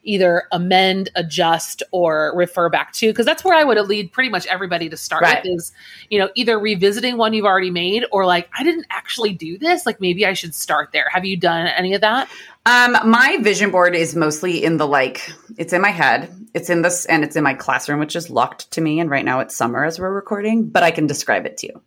either 0.06 0.44
amend, 0.52 1.10
adjust, 1.14 1.82
or 1.90 2.32
refer 2.34 2.68
back 2.68 2.92
to? 2.94 3.08
Because 3.08 3.26
that's 3.26 3.44
where 3.44 3.56
I 3.56 3.64
would 3.64 3.76
lead 3.86 4.12
pretty 4.12 4.30
much 4.30 4.46
everybody 4.46 4.88
to 4.88 4.96
start 4.96 5.22
right. 5.22 5.44
with 5.44 5.52
is, 5.52 5.72
you 6.08 6.18
know, 6.18 6.30
either 6.34 6.58
revisiting 6.58 7.18
one 7.18 7.34
you've 7.34 7.44
already 7.44 7.70
made 7.70 8.04
or 8.12 8.24
like, 8.24 8.48
I 8.58 8.64
didn't 8.64 8.86
actually 8.90 9.34
do 9.34 9.58
this. 9.58 9.84
Like 9.84 10.00
maybe 10.00 10.24
I 10.24 10.32
should 10.32 10.54
start 10.54 10.92
there. 10.92 11.08
Have 11.12 11.24
you 11.24 11.36
done 11.36 11.66
any 11.66 11.92
of 11.94 12.00
that? 12.00 12.30
Um, 12.64 12.96
my 13.04 13.38
vision 13.42 13.70
board 13.70 13.94
is 13.94 14.16
mostly 14.16 14.64
in 14.64 14.76
the 14.76 14.86
like, 14.86 15.30
it's 15.58 15.72
in 15.72 15.82
my 15.82 15.90
head. 15.90 16.32
It's 16.54 16.70
in 16.70 16.82
this 16.82 17.04
and 17.04 17.22
it's 17.22 17.36
in 17.36 17.44
my 17.44 17.54
classroom, 17.54 18.00
which 18.00 18.16
is 18.16 18.30
locked 18.30 18.70
to 18.72 18.80
me. 18.80 18.98
And 18.98 19.10
right 19.10 19.24
now 19.24 19.40
it's 19.40 19.54
summer 19.54 19.84
as 19.84 19.98
we're 19.98 20.10
recording, 20.10 20.68
but 20.68 20.82
I 20.82 20.90
can 20.90 21.06
describe 21.06 21.46
it 21.46 21.58
to 21.58 21.66
you. 21.66 21.82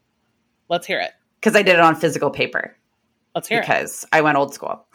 Let's 0.69 0.85
hear 0.85 0.99
it. 0.99 1.11
Because 1.39 1.55
I 1.55 1.63
did 1.63 1.75
it 1.75 1.81
on 1.81 1.95
physical 1.95 2.29
paper. 2.29 2.75
Let's 3.33 3.47
hear 3.47 3.61
because 3.61 3.69
it. 3.69 3.73
Because 3.73 4.05
I 4.11 4.21
went 4.21 4.37
old 4.37 4.53
school. 4.53 4.85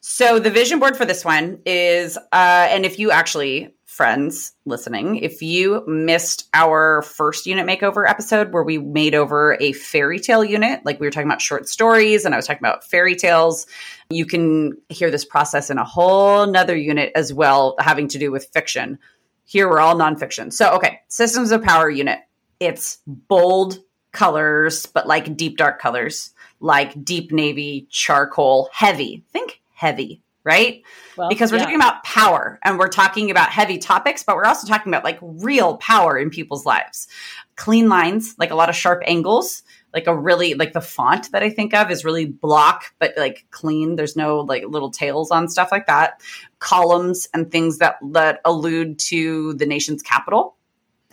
So 0.00 0.38
the 0.38 0.50
vision 0.50 0.78
board 0.78 0.96
for 0.96 1.04
this 1.04 1.24
one 1.24 1.60
is, 1.66 2.16
uh, 2.16 2.20
and 2.32 2.86
if 2.86 2.98
you 2.98 3.10
actually, 3.10 3.74
friends 3.84 4.54
listening, 4.64 5.16
if 5.16 5.42
you 5.42 5.84
missed 5.86 6.48
our 6.54 7.02
first 7.02 7.44
unit 7.44 7.66
makeover 7.66 8.08
episode 8.08 8.50
where 8.50 8.62
we 8.62 8.78
made 8.78 9.14
over 9.14 9.58
a 9.60 9.72
fairy 9.72 10.18
tale 10.18 10.42
unit, 10.42 10.80
like 10.86 10.98
we 11.00 11.06
were 11.06 11.10
talking 11.10 11.28
about 11.28 11.42
short 11.42 11.68
stories 11.68 12.24
and 12.24 12.34
I 12.34 12.38
was 12.38 12.46
talking 12.46 12.62
about 12.62 12.82
fairy 12.82 13.14
tales, 13.14 13.66
you 14.08 14.24
can 14.24 14.72
hear 14.88 15.10
this 15.10 15.26
process 15.26 15.68
in 15.68 15.76
a 15.76 15.84
whole 15.84 16.46
nother 16.46 16.76
unit 16.76 17.12
as 17.14 17.34
well, 17.34 17.74
having 17.78 18.08
to 18.08 18.18
do 18.18 18.30
with 18.30 18.46
fiction. 18.54 18.98
Here 19.44 19.68
we're 19.68 19.80
all 19.80 19.96
nonfiction. 19.96 20.50
So, 20.50 20.70
okay, 20.76 21.00
systems 21.08 21.50
of 21.50 21.62
power 21.62 21.90
unit. 21.90 22.20
It's 22.58 22.98
bold 23.06 23.80
colors, 24.12 24.86
but 24.86 25.06
like 25.06 25.36
deep 25.36 25.58
dark 25.58 25.78
colors, 25.78 26.30
like 26.58 27.04
deep 27.04 27.32
navy, 27.32 27.86
charcoal, 27.90 28.70
heavy. 28.72 29.24
Think 29.30 29.59
heavy, 29.80 30.22
right? 30.44 30.82
Well, 31.16 31.30
because 31.30 31.50
we're 31.50 31.56
yeah. 31.56 31.64
talking 31.64 31.80
about 31.80 32.04
power 32.04 32.58
and 32.62 32.78
we're 32.78 32.88
talking 32.88 33.30
about 33.30 33.48
heavy 33.48 33.78
topics, 33.78 34.22
but 34.22 34.36
we're 34.36 34.44
also 34.44 34.66
talking 34.66 34.92
about 34.92 35.04
like 35.04 35.18
real 35.22 35.78
power 35.78 36.18
in 36.18 36.28
people's 36.28 36.66
lives. 36.66 37.08
Clean 37.56 37.88
lines, 37.88 38.34
like 38.38 38.50
a 38.50 38.54
lot 38.54 38.68
of 38.68 38.76
sharp 38.76 39.02
angles, 39.06 39.62
like 39.94 40.06
a 40.06 40.14
really 40.14 40.52
like 40.52 40.74
the 40.74 40.82
font 40.82 41.32
that 41.32 41.42
I 41.42 41.48
think 41.48 41.72
of 41.72 41.90
is 41.90 42.04
really 42.04 42.26
block 42.26 42.92
but 42.98 43.14
like 43.16 43.46
clean. 43.50 43.96
There's 43.96 44.16
no 44.16 44.40
like 44.40 44.64
little 44.66 44.90
tails 44.90 45.30
on 45.30 45.48
stuff 45.48 45.72
like 45.72 45.86
that. 45.86 46.20
Columns 46.58 47.26
and 47.32 47.50
things 47.50 47.78
that 47.78 47.96
that 48.12 48.40
allude 48.44 48.98
to 48.98 49.54
the 49.54 49.66
nation's 49.66 50.02
capital 50.02 50.56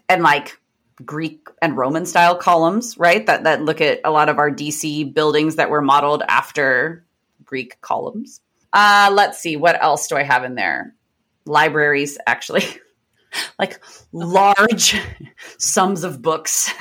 and 0.09 0.23
like 0.23 0.59
Greek 1.05 1.47
and 1.61 1.77
Roman 1.77 2.05
style 2.05 2.35
columns, 2.35 2.97
right? 2.97 3.25
That 3.25 3.45
that 3.45 3.61
look 3.61 3.79
at 3.79 4.01
a 4.03 4.11
lot 4.11 4.27
of 4.27 4.39
our 4.39 4.51
DC 4.51 5.13
buildings 5.13 5.55
that 5.55 5.69
were 5.69 5.81
modeled 5.81 6.23
after 6.27 7.05
Greek 7.45 7.79
columns. 7.81 8.41
Uh, 8.77 9.09
let's 9.11 9.39
see, 9.39 9.55
what 9.57 9.81
else 9.81 10.07
do 10.07 10.15
I 10.15 10.21
have 10.21 10.43
in 10.43 10.53
there? 10.53 10.93
Libraries, 11.45 12.19
actually, 12.27 12.63
like 13.59 13.81
large 14.11 14.95
sums 15.57 16.03
of 16.03 16.21
books. 16.21 16.71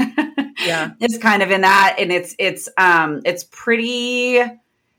yeah, 0.63 0.91
it's 1.01 1.17
kind 1.17 1.43
of 1.43 1.51
in 1.51 1.63
that, 1.63 1.97
and 1.99 2.13
it's 2.13 2.37
it's 2.39 2.69
um 2.77 3.23
it's 3.25 3.45
pretty 3.45 4.43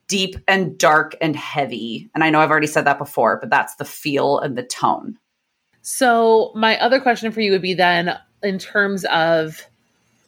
deep 0.08 0.38
and 0.48 0.76
dark 0.80 1.16
and 1.22 1.36
heavy. 1.36 2.10
And 2.16 2.24
I 2.24 2.32
know 2.32 2.40
I've 2.40 2.50
already 2.50 2.66
said 2.66 2.86
that 2.86 2.98
before, 2.98 3.38
but 3.40 3.52
that's 3.52 3.76
the 3.76 3.86
feel 3.86 4.40
and 4.40 4.58
the 4.58 4.64
tone. 4.64 5.20
So 5.84 6.52
my 6.56 6.80
other 6.80 7.00
question 7.00 7.32
for 7.32 7.42
you 7.42 7.52
would 7.52 7.62
be 7.62 7.76
then, 7.76 8.18
in 8.42 8.58
terms 8.58 9.06
of 9.06 9.64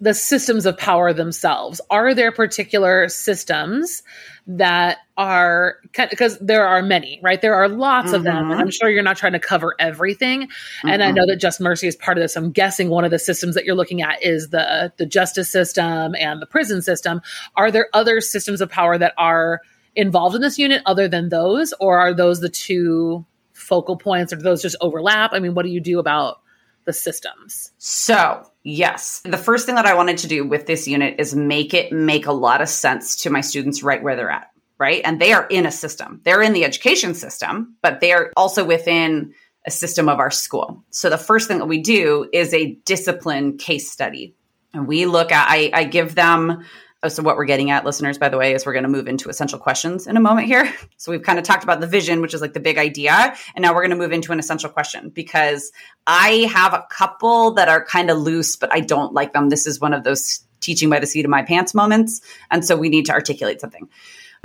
the 0.02 0.14
systems 0.14 0.66
of 0.66 0.78
power 0.78 1.12
themselves, 1.12 1.82
are 1.90 2.14
there 2.14 2.32
particular 2.32 3.10
systems 3.10 4.02
that 4.48 5.00
are 5.18 5.76
because 5.94 6.40
there 6.40 6.66
are 6.66 6.82
many, 6.82 7.20
right? 7.22 7.42
There 7.42 7.54
are 7.54 7.68
lots 7.68 8.08
mm-hmm. 8.08 8.16
of 8.16 8.24
them, 8.24 8.38
and 8.38 8.52
mm-hmm. 8.52 8.62
I'm 8.62 8.72
sure 8.72 8.90
you're 8.90 9.04
not 9.04 9.18
trying 9.18 9.34
to 9.34 9.40
cover 9.40 9.76
everything. 9.78 10.44
Mm-hmm. 10.44 10.90
And 10.90 11.04
I 11.04 11.12
know 11.12 11.26
that 11.28 11.38
Just 11.38 11.60
Mercy 11.60 11.88
is 11.88 11.96
part 11.96 12.18
of 12.18 12.24
this. 12.24 12.36
I'm 12.36 12.52
guessing 12.52 12.90
one 12.90 13.04
of 13.04 13.12
the 13.12 13.20
systems 13.20 13.56
that 13.56 13.66
you're 13.66 13.76
looking 13.76 14.02
at 14.02 14.24
is 14.24 14.50
the 14.50 14.94
the 14.98 15.06
justice 15.06 15.52
system 15.52 16.16
and 16.16 16.42
the 16.42 16.48
prison 16.48 16.82
system. 16.82 17.22
Are 17.56 17.70
there 17.70 17.90
other 17.94 18.22
systems 18.22 18.62
of 18.62 18.70
power 18.70 18.98
that 18.98 19.14
are 19.18 19.62
involved 19.96 20.36
in 20.36 20.42
this 20.42 20.58
unit 20.58 20.82
other 20.86 21.08
than 21.08 21.30
those, 21.30 21.74
or 21.80 22.00
are 22.00 22.14
those 22.14 22.40
the 22.40 22.50
two 22.50 23.26
focal 23.52 23.98
points, 23.98 24.32
or 24.32 24.38
do 24.38 24.44
those 24.44 24.62
just 24.62 24.78
overlap? 24.80 25.32
I 25.34 25.40
mean, 25.40 25.54
what 25.54 25.64
do 25.64 25.70
you 25.70 25.82
do 25.82 26.00
about 26.00 26.42
the 26.86 26.94
systems? 26.94 27.72
So 27.78 28.50
Yes. 28.72 29.22
The 29.26 29.36
first 29.36 29.66
thing 29.66 29.76
that 29.76 29.88
I 29.88 29.96
wanted 29.96 30.20
to 30.20 30.28
do 30.28 30.46
with 30.46 30.68
this 30.68 30.88
unit 30.88 31.16
is 31.18 31.34
make 31.34 31.74
it 31.74 31.92
make 31.92 32.28
a 32.28 32.32
lot 32.32 32.62
of 32.62 32.70
sense 32.70 33.16
to 33.24 33.32
my 33.32 33.42
students 33.42 33.82
right 33.82 34.04
where 34.04 34.16
they're 34.16 34.30
at, 34.30 34.52
right? 34.78 35.02
And 35.04 35.20
they 35.20 35.34
are 35.34 35.48
in 35.48 35.66
a 35.66 35.72
system. 35.72 36.22
They're 36.24 36.44
in 36.44 36.54
the 36.54 36.66
education 36.66 37.16
system, 37.16 37.78
but 37.82 38.00
they 38.00 38.12
are 38.12 38.32
also 38.38 38.64
within 38.64 39.34
a 39.66 39.72
system 39.72 40.08
of 40.08 40.20
our 40.20 40.30
school. 40.30 40.84
So 40.92 41.10
the 41.10 41.18
first 41.18 41.48
thing 41.48 41.58
that 41.58 41.66
we 41.66 41.82
do 41.82 42.30
is 42.32 42.54
a 42.54 42.76
discipline 42.86 43.58
case 43.58 43.92
study. 43.92 44.36
And 44.72 44.88
we 44.88 45.08
look 45.08 45.32
at, 45.32 45.48
I, 45.50 45.72
I 45.74 45.84
give 45.86 46.14
them 46.14 46.64
so 47.08 47.24
what 47.24 47.38
we're 47.38 47.46
getting 47.46 47.72
at 47.72 47.86
listeners 47.86 48.18
by 48.18 48.28
the 48.28 48.38
way 48.38 48.54
is 48.54 48.66
we're 48.66 48.74
going 48.74 48.84
to 48.84 48.90
move 48.90 49.08
into 49.08 49.30
essential 49.30 49.58
questions 49.58 50.06
in 50.06 50.18
a 50.18 50.20
moment 50.20 50.48
here. 50.48 50.72
So 50.98 51.12
we've 51.12 51.24
kind 51.24 51.40
of 51.40 51.46
talked 51.46 51.64
about 51.64 51.80
the 51.80 51.88
vision 51.88 52.22
which 52.22 52.34
is 52.34 52.42
like 52.42 52.54
the 52.54 52.60
big 52.60 52.78
idea 52.78 53.34
and 53.56 53.64
now 53.64 53.74
we're 53.74 53.82
going 53.82 53.92
to 53.92 53.96
move 53.96 54.12
into 54.12 54.34
an 54.34 54.40
essential 54.40 54.70
question 54.70 55.10
because 55.10 55.72
i 56.08 56.50
have 56.52 56.74
a 56.74 56.86
couple 56.90 57.54
that 57.54 57.70
are 57.70 57.86
kind 57.86 58.10
of 58.10 58.18
loose 58.18 58.58
but 58.58 58.74
i 58.74 58.82
don't 58.82 59.14
like 59.14 59.32
them. 59.32 59.48
This 59.50 59.66
is 59.66 59.80
one 59.80 59.94
of 59.94 60.04
those 60.04 60.42
teaching 60.60 60.90
by 60.90 61.00
the 61.00 61.08
seat 61.08 61.24
of 61.24 61.32
my 61.32 61.42
pants 61.42 61.74
moments 61.74 62.20
and 62.52 62.66
so 62.66 62.76
we 62.76 62.90
need 62.90 63.06
to 63.06 63.14
articulate 63.14 63.62
something. 63.62 63.88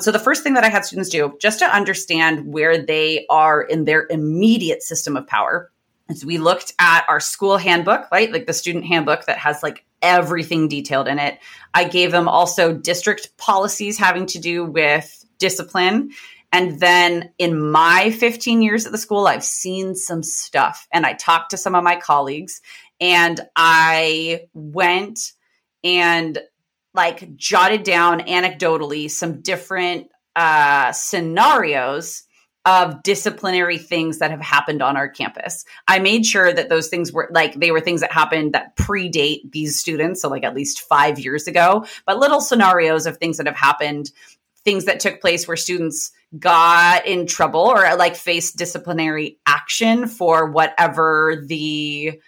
So 0.01 0.13
the 0.13 0.21
first 0.21 0.45
thing 0.45 0.55
that 0.55 0.65
i 0.65 0.69
had 0.69 0.85
students 0.85 1.09
do 1.09 1.37
just 1.41 1.59
to 1.59 1.67
understand 1.67 2.53
where 2.53 2.79
they 2.79 3.27
are 3.31 3.63
in 3.63 3.85
their 3.85 4.07
immediate 4.11 4.83
system 4.83 5.17
of 5.17 5.27
power 5.27 5.73
is 6.09 6.25
we 6.25 6.39
looked 6.39 6.73
at 6.79 7.05
our 7.09 7.21
school 7.21 7.57
handbook 7.57 8.11
right 8.13 8.33
like 8.33 8.47
the 8.47 8.53
student 8.53 8.85
handbook 8.85 9.27
that 9.27 9.39
has 9.39 9.63
like 9.63 9.85
everything 10.03 10.69
detailed 10.69 11.09
in 11.09 11.19
it. 11.19 11.39
I 11.73 11.85
gave 11.85 12.13
them 12.13 12.29
also 12.29 12.75
district 12.75 13.37
policies 13.39 13.99
having 13.99 14.27
to 14.27 14.39
do 14.39 14.65
with 14.65 15.25
discipline. 15.39 16.11
And 16.53 16.79
then 16.79 17.33
in 17.39 17.71
my 17.71 18.11
15 18.11 18.63
years 18.63 18.87
at 18.87 18.93
the 18.93 18.99
school, 18.99 19.27
I've 19.27 19.43
seen 19.43 19.95
some 19.97 20.23
stuff 20.23 20.87
and 20.93 21.05
I 21.07 21.15
talked 21.15 21.51
to 21.51 21.57
some 21.57 21.75
of 21.75 21.83
my 21.83 21.97
colleagues 21.97 22.61
and 23.01 23.41
I 23.57 24.43
went 24.53 25.33
and 25.83 26.39
like 26.93 27.35
jotted 27.37 27.83
down 27.83 28.21
anecdotally 28.21 29.11
some 29.11 29.41
different 29.41 30.11
uh, 30.37 30.93
scenarios 30.93 32.24
of 32.67 33.03
disciplinary 33.03 33.79
things 33.79 34.19
that 34.19 34.31
have 34.31 34.41
happened 34.41 34.83
on 34.83 34.97
our 34.97 35.09
campus. 35.09 35.65
I 35.87 35.99
made 35.99 36.25
sure 36.25 36.53
that 36.53 36.69
those 36.69 36.89
things 36.89 37.13
were 37.13 37.29
like 37.31 37.55
they 37.55 37.71
were 37.71 37.81
things 37.81 38.01
that 38.01 38.13
happened 38.13 38.55
that 38.55 38.77
predate 38.77 39.53
these 39.53 39.79
students, 39.79 40.23
so 40.23 40.29
like 40.29 40.45
at 40.45 40.55
least 40.55 40.81
5 40.81 41.19
years 41.19 41.47
ago, 41.47 41.87
but 42.07 42.19
little 42.19 42.41
scenarios 42.41 43.07
of 43.07 43.19
things 43.19 43.37
that 43.37 43.47
have 43.47 43.57
happened, 43.57 44.11
things 44.65 44.87
that 44.87 45.01
took 45.01 45.21
place 45.21 45.47
where 45.47 45.57
students 45.57 46.11
got 46.39 47.07
in 47.07 47.27
trouble 47.27 47.61
or 47.61 47.97
like 47.97 48.17
faced 48.17 48.57
disciplinary 48.57 49.39
action 49.47 50.09
for 50.09 50.51
whatever 50.51 51.45
the 51.47 52.21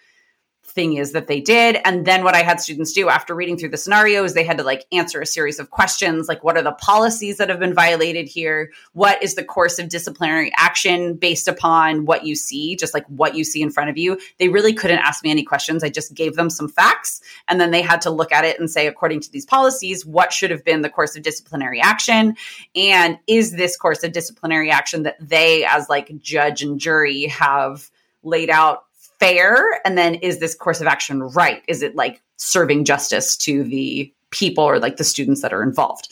thing 0.77 0.95
is 0.95 1.11
that 1.13 1.27
they 1.27 1.41
did. 1.41 1.79
And 1.85 2.07
then 2.07 2.23
what 2.23 2.37
I 2.37 2.43
had 2.43 2.61
students 2.61 2.93
do 2.93 3.09
after 3.09 3.35
reading 3.35 3.57
through 3.59 3.71
the 3.71 3.77
scenarios, 3.77 4.35
they 4.35 4.45
had 4.45 4.59
to 4.59 4.63
like 4.63 4.85
answer 4.93 5.21
a 5.21 5.27
series 5.27 5.59
of 5.59 5.71
questions 5.71 6.29
like, 6.29 6.45
what 6.45 6.57
are 6.57 6.63
the 6.63 6.73
policies 6.73 7.39
that 7.39 7.49
have 7.49 7.59
been 7.59 7.75
violated 7.75 8.29
here? 8.29 8.71
What 8.93 9.21
is 9.23 9.35
the 9.35 9.43
course 9.43 9.81
of 9.81 9.89
disciplinary 9.89 10.53
action 10.57 11.15
based 11.15 11.49
upon 11.49 12.05
what 12.05 12.25
you 12.25 12.37
see, 12.37 12.77
just 12.77 12.95
like 12.95 13.07
what 13.07 13.35
you 13.35 13.43
see 13.43 13.63
in 13.63 13.71
front 13.71 13.91
of 13.91 13.99
you? 13.99 14.21
They 14.39 14.49
really 14.49 14.75
couldn't 14.75 14.99
ask 14.99 15.25
me 15.25 15.31
any 15.31 15.43
questions. 15.43 15.83
I 15.83 15.89
just 15.89 16.15
gave 16.15 16.37
them 16.37 16.51
some 16.51 16.69
facts. 16.69 17.21
And 17.49 17.61
then 17.61 17.73
they 17.73 17.83
had 17.83 18.03
to 18.03 18.11
look 18.11 18.31
at 18.31 18.45
it 18.45 18.61
and 18.61 18.71
say, 18.71 18.87
according 18.87 19.21
to 19.23 19.33
these 19.33 19.47
policies, 19.47 20.07
what 20.07 20.33
should 20.33 20.51
have 20.51 20.65
been 20.65 20.83
the 20.83 20.91
course 20.91 21.17
of 21.17 21.23
disciplinary 21.23 21.81
action? 21.81 22.37
And 22.77 23.19
is 23.27 23.53
this 23.53 23.77
course 23.77 24.05
of 24.05 24.13
disciplinary 24.13 24.71
action 24.71 25.05
that 25.05 25.17
they, 25.19 25.65
as 25.65 25.89
like 25.89 26.19
judge 26.19 26.63
and 26.63 26.79
jury, 26.79 27.29
have 27.29 27.91
laid 28.23 28.51
out 28.51 28.86
fair? 29.19 29.81
And 29.85 29.97
then 29.97 30.15
is 30.17 30.39
this 30.39 30.55
course 30.55 30.81
of 30.81 30.87
action 30.87 31.23
right? 31.23 31.63
Is 31.69 31.83
it 31.83 31.95
like 31.95 32.23
serving 32.37 32.85
justice 32.85 33.37
to 33.39 33.65
the 33.65 34.13
people 34.31 34.65
or 34.65 34.79
like 34.79 34.97
the 34.97 35.05
students 35.05 35.43
that 35.43 35.53
are 35.53 35.63
involved? 35.63 36.09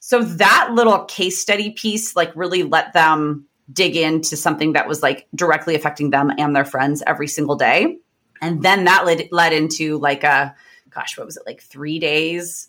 So 0.00 0.22
that 0.22 0.70
little 0.72 1.04
case 1.04 1.40
study 1.40 1.70
piece 1.70 2.16
like 2.16 2.34
really 2.34 2.62
let 2.62 2.92
them 2.92 3.46
dig 3.72 3.96
into 3.96 4.36
something 4.36 4.72
that 4.72 4.88
was 4.88 5.02
like 5.02 5.28
directly 5.34 5.74
affecting 5.74 6.10
them 6.10 6.32
and 6.36 6.56
their 6.56 6.64
friends 6.64 7.02
every 7.06 7.28
single 7.28 7.56
day. 7.56 7.98
And 8.42 8.62
then 8.62 8.84
that 8.84 9.06
led 9.06 9.28
led 9.30 9.52
into 9.52 9.98
like 9.98 10.24
a 10.24 10.54
gosh, 10.88 11.16
what 11.16 11.26
was 11.26 11.36
it 11.36 11.44
like 11.46 11.62
3 11.62 11.98
days 12.00 12.68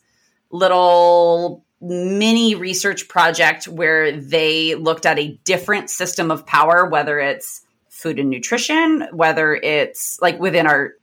little 0.51 1.65
mini 1.79 2.53
research 2.53 3.07
project 3.07 3.67
where 3.67 4.11
they 4.11 4.75
looked 4.75 5.07
at 5.07 5.17
a 5.17 5.39
different 5.45 5.89
system 5.89 6.29
of 6.29 6.45
power 6.45 6.85
whether 6.85 7.19
it's 7.19 7.61
food 8.01 8.19
and 8.19 8.29
nutrition, 8.29 9.07
whether 9.11 9.53
it's 9.55 10.17
like 10.21 10.39
within 10.39 10.67
our 10.67 10.93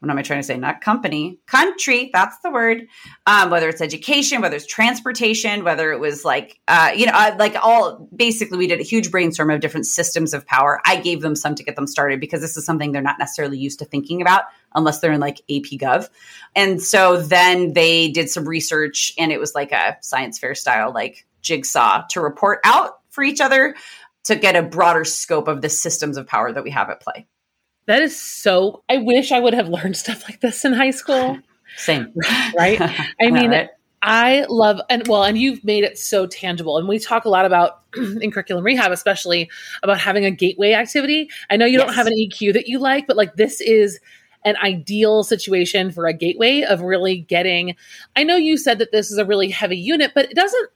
what 0.00 0.10
am 0.10 0.16
I 0.16 0.22
trying 0.22 0.38
to 0.38 0.44
say? 0.44 0.56
Not 0.56 0.80
company, 0.80 1.38
country. 1.46 2.08
That's 2.14 2.38
the 2.38 2.50
word. 2.50 2.86
Um, 3.26 3.50
whether 3.50 3.68
it's 3.68 3.82
education, 3.82 4.40
whether 4.40 4.56
it's 4.56 4.66
transportation, 4.66 5.62
whether 5.62 5.92
it 5.92 6.00
was 6.00 6.24
like, 6.24 6.58
uh, 6.68 6.92
you 6.96 7.04
know, 7.04 7.12
uh, 7.14 7.36
like 7.38 7.54
all 7.62 8.08
basically, 8.16 8.56
we 8.56 8.66
did 8.66 8.80
a 8.80 8.82
huge 8.82 9.10
brainstorm 9.10 9.50
of 9.50 9.60
different 9.60 9.86
systems 9.86 10.32
of 10.32 10.46
power. 10.46 10.80
I 10.86 10.96
gave 10.96 11.20
them 11.20 11.36
some 11.36 11.54
to 11.54 11.62
get 11.62 11.76
them 11.76 11.86
started 11.86 12.18
because 12.18 12.40
this 12.40 12.56
is 12.56 12.64
something 12.64 12.92
they're 12.92 13.02
not 13.02 13.18
necessarily 13.18 13.58
used 13.58 13.78
to 13.80 13.84
thinking 13.84 14.22
about 14.22 14.44
unless 14.74 15.00
they're 15.00 15.12
in 15.12 15.20
like 15.20 15.40
AP 15.50 15.78
Gov. 15.78 16.08
And 16.56 16.82
so 16.82 17.18
then 17.20 17.74
they 17.74 18.10
did 18.10 18.30
some 18.30 18.48
research 18.48 19.12
and 19.18 19.30
it 19.30 19.38
was 19.38 19.54
like 19.54 19.70
a 19.70 19.98
science 20.00 20.38
fair 20.38 20.54
style, 20.54 20.94
like 20.94 21.26
jigsaw 21.42 22.04
to 22.10 22.22
report 22.22 22.60
out 22.64 23.00
for 23.10 23.22
each 23.22 23.40
other 23.40 23.74
to 24.24 24.36
get 24.36 24.56
a 24.56 24.62
broader 24.62 25.04
scope 25.04 25.48
of 25.48 25.62
the 25.62 25.68
systems 25.68 26.16
of 26.16 26.26
power 26.26 26.52
that 26.52 26.64
we 26.64 26.70
have 26.70 26.90
at 26.90 27.00
play. 27.00 27.26
That 27.86 28.02
is 28.02 28.20
so. 28.20 28.82
I 28.88 28.98
wish 28.98 29.32
I 29.32 29.40
would 29.40 29.54
have 29.54 29.68
learned 29.70 29.96
stuff 29.96 30.24
like 30.28 30.40
this 30.40 30.64
in 30.64 30.72
high 30.72 30.90
school. 30.90 31.38
Same. 31.76 32.12
Right? 32.56 32.80
I 33.20 33.30
mean, 33.30 33.50
right? 33.50 33.68
I 34.02 34.46
love, 34.48 34.80
and 34.88 35.06
well, 35.06 35.24
and 35.24 35.36
you've 35.36 35.62
made 35.62 35.84
it 35.84 35.98
so 35.98 36.26
tangible. 36.26 36.78
And 36.78 36.88
we 36.88 36.98
talk 36.98 37.24
a 37.24 37.28
lot 37.28 37.44
about 37.44 37.82
in 37.96 38.30
curriculum 38.30 38.64
rehab, 38.64 38.92
especially 38.92 39.50
about 39.82 40.00
having 40.00 40.24
a 40.24 40.30
gateway 40.30 40.72
activity. 40.72 41.30
I 41.50 41.56
know 41.56 41.66
you 41.66 41.78
yes. 41.78 41.86
don't 41.86 41.94
have 41.94 42.06
an 42.06 42.14
EQ 42.14 42.54
that 42.54 42.66
you 42.66 42.78
like, 42.78 43.06
but 43.06 43.16
like 43.16 43.36
this 43.36 43.60
is 43.60 44.00
an 44.44 44.56
ideal 44.62 45.22
situation 45.22 45.90
for 45.90 46.06
a 46.06 46.12
gateway 46.14 46.62
of 46.62 46.80
really 46.80 47.18
getting. 47.18 47.76
I 48.16 48.24
know 48.24 48.36
you 48.36 48.56
said 48.56 48.78
that 48.78 48.90
this 48.90 49.10
is 49.10 49.18
a 49.18 49.24
really 49.24 49.50
heavy 49.50 49.76
unit, 49.76 50.12
but 50.14 50.30
it 50.30 50.34
doesn't 50.34 50.70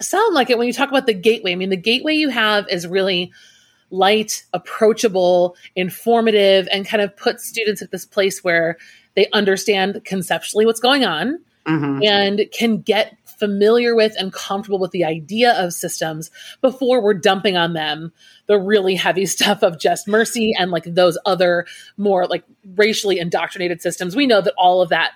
sound 0.00 0.34
like 0.34 0.50
it 0.50 0.58
when 0.58 0.66
you 0.66 0.72
talk 0.72 0.88
about 0.88 1.06
the 1.06 1.14
gateway. 1.14 1.52
I 1.52 1.56
mean, 1.56 1.70
the 1.70 1.76
gateway 1.76 2.14
you 2.14 2.28
have 2.28 2.68
is 2.68 2.86
really 2.86 3.32
light, 3.90 4.44
approachable, 4.52 5.56
informative, 5.74 6.68
and 6.72 6.86
kind 6.86 7.02
of 7.02 7.16
puts 7.16 7.46
students 7.46 7.82
at 7.82 7.90
this 7.90 8.04
place 8.04 8.42
where 8.42 8.76
they 9.14 9.28
understand 9.32 10.02
conceptually 10.04 10.66
what's 10.66 10.80
going 10.80 11.04
on 11.04 11.38
mm-hmm. 11.66 12.02
and 12.02 12.42
can 12.52 12.78
get 12.78 13.16
familiar 13.38 13.94
with 13.94 14.14
and 14.18 14.32
comfortable 14.32 14.78
with 14.78 14.92
the 14.92 15.04
idea 15.04 15.52
of 15.52 15.72
systems 15.72 16.30
before 16.62 17.02
we're 17.02 17.14
dumping 17.14 17.56
on 17.56 17.74
them 17.74 18.12
the 18.46 18.58
really 18.58 18.94
heavy 18.94 19.26
stuff 19.26 19.62
of 19.62 19.78
just 19.78 20.08
mercy 20.08 20.52
and 20.58 20.70
like 20.70 20.84
those 20.84 21.18
other 21.26 21.66
more 21.96 22.26
like 22.26 22.44
racially 22.76 23.18
indoctrinated 23.18 23.82
systems. 23.82 24.16
We 24.16 24.26
know 24.26 24.40
that 24.40 24.54
all 24.56 24.80
of 24.80 24.88
that 24.88 25.12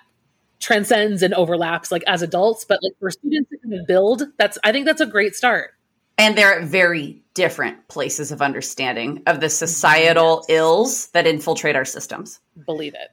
transcends 0.61 1.21
and 1.23 1.33
overlaps 1.33 1.91
like 1.91 2.03
as 2.07 2.21
adults, 2.21 2.63
but 2.63 2.79
like 2.81 2.93
for 2.99 3.11
students 3.11 3.49
to 3.49 3.57
kind 3.57 3.73
of 3.73 3.87
build, 3.87 4.23
that's 4.37 4.57
I 4.63 4.71
think 4.71 4.85
that's 4.85 5.01
a 5.01 5.05
great 5.05 5.35
start. 5.35 5.71
And 6.17 6.37
they're 6.37 6.59
at 6.59 6.67
very 6.67 7.21
different 7.33 7.87
places 7.87 8.31
of 8.31 8.41
understanding 8.41 9.23
of 9.25 9.39
the 9.39 9.49
societal 9.49 10.45
ills 10.49 11.07
that 11.07 11.25
infiltrate 11.25 11.75
our 11.75 11.85
systems. 11.85 12.39
Believe 12.65 12.93
it. 12.93 13.09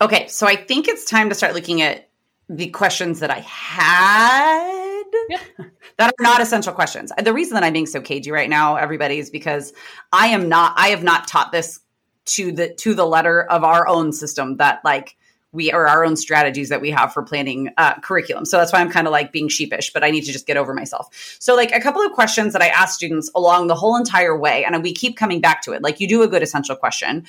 Okay, 0.00 0.28
so 0.28 0.46
I 0.46 0.56
think 0.56 0.88
it's 0.88 1.04
time 1.04 1.28
to 1.28 1.34
start 1.34 1.54
looking 1.54 1.82
at 1.82 2.08
the 2.48 2.68
questions 2.68 3.20
that 3.20 3.30
I 3.30 3.40
had 3.40 5.04
yeah. 5.28 5.40
that 5.98 6.10
are 6.10 6.22
not 6.22 6.40
essential 6.40 6.72
questions. 6.72 7.12
The 7.22 7.32
reason 7.32 7.54
that 7.54 7.64
I'm 7.64 7.72
being 7.72 7.86
so 7.86 8.00
cagey 8.00 8.30
right 8.30 8.48
now, 8.48 8.76
everybody, 8.76 9.18
is 9.18 9.30
because 9.30 9.72
I 10.12 10.28
am 10.28 10.48
not 10.48 10.74
I 10.76 10.88
have 10.88 11.02
not 11.02 11.28
taught 11.28 11.52
this 11.52 11.80
to 12.24 12.52
the 12.52 12.74
to 12.74 12.94
the 12.94 13.06
letter 13.06 13.42
of 13.42 13.64
our 13.64 13.88
own 13.88 14.12
system 14.12 14.58
that 14.58 14.80
like 14.84 15.16
we 15.52 15.70
are 15.70 15.86
our 15.86 16.04
own 16.04 16.16
strategies 16.16 16.70
that 16.70 16.80
we 16.80 16.90
have 16.90 17.12
for 17.12 17.22
planning 17.22 17.70
uh, 17.76 17.94
curriculum. 18.00 18.44
So 18.44 18.56
that's 18.56 18.72
why 18.72 18.80
I'm 18.80 18.90
kind 18.90 19.06
of 19.06 19.12
like 19.12 19.32
being 19.32 19.48
sheepish, 19.48 19.92
but 19.92 20.02
I 20.02 20.10
need 20.10 20.22
to 20.22 20.32
just 20.32 20.46
get 20.46 20.56
over 20.56 20.74
myself. 20.74 21.36
So, 21.38 21.54
like 21.54 21.72
a 21.72 21.80
couple 21.80 22.02
of 22.02 22.12
questions 22.12 22.54
that 22.54 22.62
I 22.62 22.68
ask 22.68 22.94
students 22.94 23.30
along 23.34 23.66
the 23.66 23.74
whole 23.74 23.96
entire 23.96 24.36
way, 24.36 24.64
and 24.64 24.82
we 24.82 24.92
keep 24.92 25.16
coming 25.16 25.40
back 25.40 25.62
to 25.62 25.72
it. 25.72 25.82
Like, 25.82 26.00
you 26.00 26.08
do 26.08 26.22
a 26.22 26.28
good 26.28 26.42
essential 26.42 26.74
question. 26.74 27.26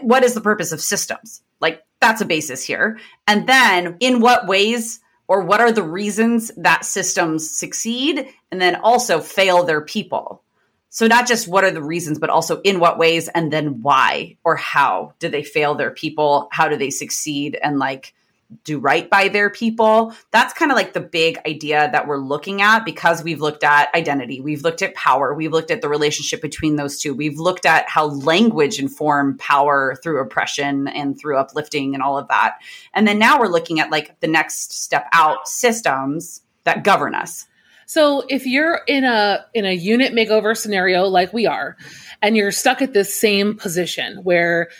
What 0.00 0.24
is 0.24 0.34
the 0.34 0.40
purpose 0.40 0.72
of 0.72 0.80
systems? 0.80 1.42
Like, 1.60 1.82
that's 2.00 2.20
a 2.20 2.26
basis 2.26 2.64
here. 2.64 2.98
And 3.26 3.48
then, 3.48 3.96
in 4.00 4.20
what 4.20 4.46
ways 4.46 5.00
or 5.28 5.42
what 5.42 5.60
are 5.60 5.72
the 5.72 5.82
reasons 5.82 6.50
that 6.58 6.84
systems 6.84 7.48
succeed 7.50 8.28
and 8.50 8.60
then 8.60 8.76
also 8.76 9.20
fail 9.20 9.64
their 9.64 9.80
people? 9.80 10.43
So 10.94 11.08
not 11.08 11.26
just 11.26 11.48
what 11.48 11.64
are 11.64 11.72
the 11.72 11.82
reasons, 11.82 12.20
but 12.20 12.30
also 12.30 12.60
in 12.60 12.78
what 12.78 12.98
ways 12.98 13.26
and 13.26 13.52
then 13.52 13.82
why 13.82 14.36
or 14.44 14.54
how 14.54 15.14
do 15.18 15.28
they 15.28 15.42
fail 15.42 15.74
their 15.74 15.90
people? 15.90 16.46
How 16.52 16.68
do 16.68 16.76
they 16.76 16.90
succeed 16.90 17.58
and 17.60 17.80
like 17.80 18.14
do 18.62 18.78
right 18.78 19.10
by 19.10 19.26
their 19.26 19.50
people? 19.50 20.14
That's 20.30 20.54
kind 20.54 20.70
of 20.70 20.76
like 20.76 20.92
the 20.92 21.00
big 21.00 21.38
idea 21.48 21.90
that 21.90 22.06
we're 22.06 22.18
looking 22.18 22.62
at 22.62 22.84
because 22.84 23.24
we've 23.24 23.40
looked 23.40 23.64
at 23.64 23.92
identity, 23.92 24.40
we've 24.40 24.62
looked 24.62 24.82
at 24.82 24.94
power, 24.94 25.34
we've 25.34 25.50
looked 25.50 25.72
at 25.72 25.80
the 25.80 25.88
relationship 25.88 26.40
between 26.40 26.76
those 26.76 27.00
two. 27.00 27.12
We've 27.12 27.40
looked 27.40 27.66
at 27.66 27.88
how 27.88 28.06
language 28.06 28.78
inform 28.78 29.36
power 29.38 29.96
through 30.00 30.20
oppression 30.20 30.86
and 30.86 31.18
through 31.18 31.38
uplifting 31.38 31.94
and 31.94 32.04
all 32.04 32.18
of 32.18 32.28
that. 32.28 32.58
And 32.92 33.04
then 33.08 33.18
now 33.18 33.40
we're 33.40 33.48
looking 33.48 33.80
at 33.80 33.90
like 33.90 34.20
the 34.20 34.28
next 34.28 34.72
step 34.72 35.08
out 35.10 35.48
systems 35.48 36.42
that 36.62 36.84
govern 36.84 37.16
us. 37.16 37.48
So 37.86 38.24
if 38.28 38.46
you're 38.46 38.80
in 38.86 39.04
a 39.04 39.44
in 39.54 39.64
a 39.64 39.72
unit 39.72 40.12
makeover 40.12 40.56
scenario 40.56 41.04
like 41.04 41.32
we 41.32 41.46
are, 41.46 41.76
and 42.22 42.36
you're 42.36 42.52
stuck 42.52 42.82
at 42.82 42.92
this 42.92 43.14
same 43.14 43.56
position 43.56 44.18
where 44.24 44.70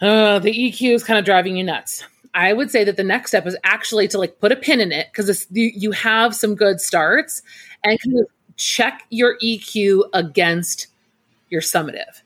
uh, 0.00 0.38
the 0.38 0.52
EQ 0.52 0.94
is 0.94 1.04
kind 1.04 1.18
of 1.18 1.24
driving 1.24 1.56
you 1.56 1.64
nuts, 1.64 2.04
I 2.34 2.52
would 2.52 2.70
say 2.70 2.84
that 2.84 2.96
the 2.96 3.04
next 3.04 3.30
step 3.30 3.46
is 3.46 3.56
actually 3.64 4.08
to 4.08 4.18
like 4.18 4.38
put 4.40 4.52
a 4.52 4.56
pin 4.56 4.80
in 4.80 4.92
it 4.92 5.08
because 5.10 5.46
you, 5.50 5.90
have 5.92 6.34
some 6.34 6.54
good 6.54 6.80
starts 6.80 7.42
and 7.84 7.98
kind 8.00 8.20
of 8.20 8.26
check 8.56 9.02
your 9.10 9.36
EQ 9.42 10.04
against 10.12 10.86
your 11.48 11.60
summative. 11.60 12.22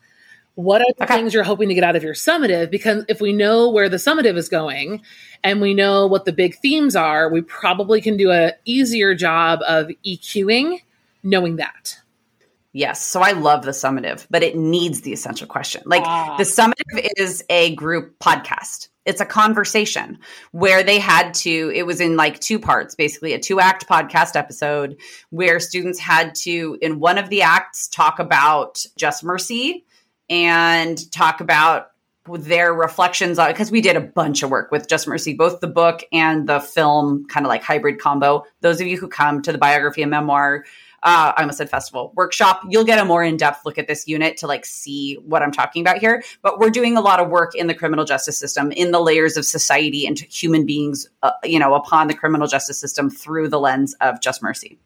What 0.54 0.82
are 0.82 0.92
the 0.96 1.04
okay. 1.04 1.16
things 1.16 1.34
you're 1.34 1.42
hoping 1.42 1.68
to 1.68 1.74
get 1.74 1.82
out 1.82 1.96
of 1.96 2.04
your 2.04 2.14
summative? 2.14 2.70
Because 2.70 3.04
if 3.08 3.20
we 3.20 3.32
know 3.32 3.70
where 3.70 3.88
the 3.88 3.96
summative 3.96 4.36
is 4.36 4.48
going 4.48 5.02
and 5.42 5.60
we 5.60 5.74
know 5.74 6.06
what 6.06 6.24
the 6.24 6.32
big 6.32 6.56
themes 6.56 6.94
are, 6.94 7.28
we 7.28 7.42
probably 7.42 8.00
can 8.00 8.16
do 8.16 8.30
a 8.30 8.52
easier 8.64 9.14
job 9.14 9.60
of 9.66 9.90
EQing 10.06 10.80
knowing 11.24 11.56
that. 11.56 11.98
Yes. 12.72 13.04
So 13.04 13.20
I 13.20 13.32
love 13.32 13.64
the 13.64 13.70
summative, 13.70 14.26
but 14.30 14.42
it 14.42 14.56
needs 14.56 15.00
the 15.00 15.12
essential 15.12 15.46
question. 15.46 15.82
Like 15.86 16.02
ah. 16.04 16.36
the 16.36 16.44
summative 16.44 17.08
is 17.16 17.44
a 17.48 17.74
group 17.76 18.18
podcast. 18.18 18.88
It's 19.04 19.20
a 19.20 19.26
conversation 19.26 20.18
where 20.52 20.82
they 20.82 20.98
had 20.98 21.34
to, 21.34 21.70
it 21.74 21.84
was 21.86 22.00
in 22.00 22.16
like 22.16 22.40
two 22.40 22.58
parts, 22.58 22.94
basically 22.94 23.32
a 23.32 23.38
two 23.38 23.60
act 23.60 23.88
podcast 23.88 24.34
episode 24.34 24.96
where 25.30 25.60
students 25.60 25.98
had 25.98 26.34
to, 26.36 26.78
in 26.80 27.00
one 27.00 27.18
of 27.18 27.28
the 27.28 27.42
acts, 27.42 27.86
talk 27.86 28.18
about 28.18 28.84
just 28.96 29.22
mercy 29.22 29.84
and 30.28 31.10
talk 31.12 31.40
about 31.40 31.90
their 32.26 32.72
reflections 32.72 33.38
on 33.38 33.50
because 33.50 33.70
we 33.70 33.80
did 33.80 33.96
a 33.96 34.00
bunch 34.00 34.42
of 34.42 34.50
work 34.50 34.70
with 34.70 34.88
Just 34.88 35.06
Mercy, 35.06 35.34
both 35.34 35.60
the 35.60 35.66
book 35.66 36.02
and 36.12 36.48
the 36.48 36.60
film, 36.60 37.26
kind 37.26 37.44
of 37.44 37.48
like 37.48 37.62
hybrid 37.62 37.98
combo. 37.98 38.44
Those 38.62 38.80
of 38.80 38.86
you 38.86 38.96
who 38.96 39.08
come 39.08 39.42
to 39.42 39.52
the 39.52 39.58
biography 39.58 40.00
and 40.00 40.10
memoir, 40.10 40.64
uh, 41.02 41.34
I 41.36 41.42
almost 41.42 41.58
said 41.58 41.68
festival 41.68 42.12
workshop, 42.16 42.62
you'll 42.70 42.84
get 42.84 42.98
a 42.98 43.04
more 43.04 43.22
in 43.22 43.36
depth 43.36 43.66
look 43.66 43.76
at 43.76 43.86
this 43.86 44.08
unit 44.08 44.38
to 44.38 44.46
like 44.46 44.64
see 44.64 45.16
what 45.16 45.42
I'm 45.42 45.52
talking 45.52 45.82
about 45.82 45.98
here. 45.98 46.22
But 46.40 46.58
we're 46.58 46.70
doing 46.70 46.96
a 46.96 47.02
lot 47.02 47.20
of 47.20 47.28
work 47.28 47.54
in 47.54 47.66
the 47.66 47.74
criminal 47.74 48.06
justice 48.06 48.38
system, 48.38 48.72
in 48.72 48.90
the 48.90 49.00
layers 49.00 49.36
of 49.36 49.44
society 49.44 50.06
and 50.06 50.18
human 50.18 50.64
beings, 50.64 51.06
uh, 51.22 51.32
you 51.44 51.58
know, 51.58 51.74
upon 51.74 52.08
the 52.08 52.14
criminal 52.14 52.46
justice 52.46 52.78
system 52.78 53.10
through 53.10 53.48
the 53.48 53.60
lens 53.60 53.94
of 54.00 54.22
Just 54.22 54.42
Mercy. 54.42 54.78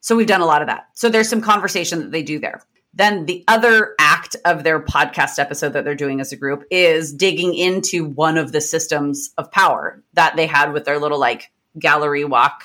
So 0.00 0.16
we've 0.16 0.26
done 0.26 0.42
a 0.42 0.46
lot 0.46 0.60
of 0.60 0.68
that. 0.68 0.88
So 0.92 1.08
there's 1.08 1.30
some 1.30 1.40
conversation 1.40 2.00
that 2.00 2.10
they 2.10 2.22
do 2.22 2.38
there. 2.38 2.62
Then 2.96 3.26
the 3.26 3.44
other 3.48 3.94
act 3.98 4.36
of 4.44 4.62
their 4.62 4.80
podcast 4.80 5.38
episode 5.38 5.72
that 5.72 5.84
they're 5.84 5.94
doing 5.94 6.20
as 6.20 6.32
a 6.32 6.36
group 6.36 6.64
is 6.70 7.12
digging 7.12 7.54
into 7.54 8.04
one 8.04 8.38
of 8.38 8.52
the 8.52 8.60
systems 8.60 9.32
of 9.36 9.50
power 9.50 10.02
that 10.12 10.36
they 10.36 10.46
had 10.46 10.72
with 10.72 10.84
their 10.84 11.00
little 11.00 11.18
like 11.18 11.50
gallery 11.78 12.24
walk 12.24 12.64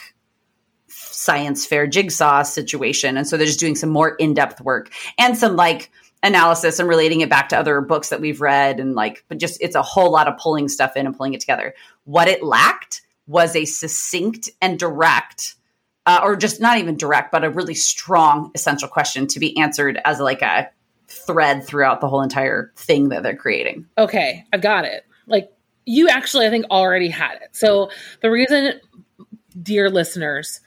science 0.87 1.65
fair 1.65 1.87
jigsaw 1.87 2.43
situation. 2.43 3.17
And 3.17 3.27
so 3.27 3.37
they're 3.37 3.47
just 3.47 3.59
doing 3.59 3.75
some 3.75 3.89
more 3.89 4.15
in 4.15 4.33
depth 4.33 4.61
work 4.61 4.91
and 5.17 5.37
some 5.37 5.55
like 5.55 5.91
analysis 6.21 6.79
and 6.79 6.89
relating 6.89 7.21
it 7.21 7.29
back 7.29 7.49
to 7.49 7.57
other 7.57 7.81
books 7.81 8.09
that 8.09 8.21
we've 8.21 8.41
read. 8.41 8.79
And 8.79 8.93
like, 8.93 9.23
but 9.29 9.39
just 9.39 9.61
it's 9.61 9.75
a 9.75 9.81
whole 9.81 10.11
lot 10.11 10.27
of 10.27 10.37
pulling 10.37 10.67
stuff 10.67 10.95
in 10.95 11.05
and 11.05 11.15
pulling 11.15 11.33
it 11.33 11.41
together. 11.41 11.73
What 12.03 12.27
it 12.27 12.43
lacked 12.43 13.01
was 13.27 13.55
a 13.55 13.65
succinct 13.65 14.49
and 14.61 14.77
direct 14.77 15.55
uh, 16.09 16.21
or 16.23 16.35
just 16.35 16.59
not 16.59 16.79
even 16.79 16.97
direct, 16.97 17.31
but 17.31 17.43
a 17.43 17.51
really 17.51 17.75
strong 17.75 18.49
essential 18.55 18.87
question 18.87 19.27
to 19.27 19.39
be 19.39 19.55
answered 19.59 20.01
as 20.05 20.19
like 20.19 20.41
a 20.41 20.67
thread 21.07 21.63
throughout 21.63 22.01
the 22.01 22.07
whole 22.07 22.23
entire 22.23 22.73
thing 22.75 23.09
that 23.09 23.21
they're 23.21 23.35
creating. 23.35 23.85
Okay, 23.95 24.43
I've 24.51 24.61
got 24.61 24.85
it. 24.85 25.05
Like 25.27 25.51
you 25.85 26.09
actually, 26.09 26.47
I 26.47 26.49
think, 26.49 26.65
already 26.71 27.09
had 27.09 27.35
it. 27.43 27.49
So 27.51 27.91
the 28.23 28.31
reason, 28.31 28.81
dear 29.61 29.91
listeners, 29.91 30.61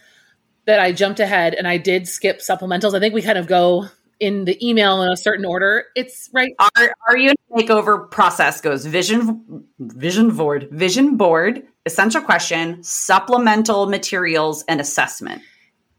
that 0.66 0.78
I 0.78 0.92
jumped 0.92 1.18
ahead 1.18 1.54
and 1.54 1.66
I 1.66 1.76
did 1.76 2.06
skip 2.06 2.38
supplementals, 2.38 2.94
I 2.94 3.00
think 3.00 3.12
we 3.12 3.20
kind 3.20 3.36
of 3.36 3.48
go 3.48 3.86
in 4.20 4.44
the 4.44 4.64
email 4.64 5.02
in 5.02 5.10
a 5.10 5.16
certain 5.16 5.44
order. 5.44 5.86
It's 5.96 6.30
right. 6.32 6.52
Our, 6.60 6.94
our 7.08 7.16
unit 7.16 7.36
makeover 7.50 8.08
process 8.08 8.60
goes 8.60 8.86
vision, 8.86 9.64
vision 9.80 10.36
board, 10.36 10.68
vision 10.70 11.16
board, 11.16 11.64
essential 11.86 12.22
question, 12.22 12.82
supplemental 12.82 13.86
materials, 13.86 14.64
and 14.68 14.80
assessment. 14.80 15.42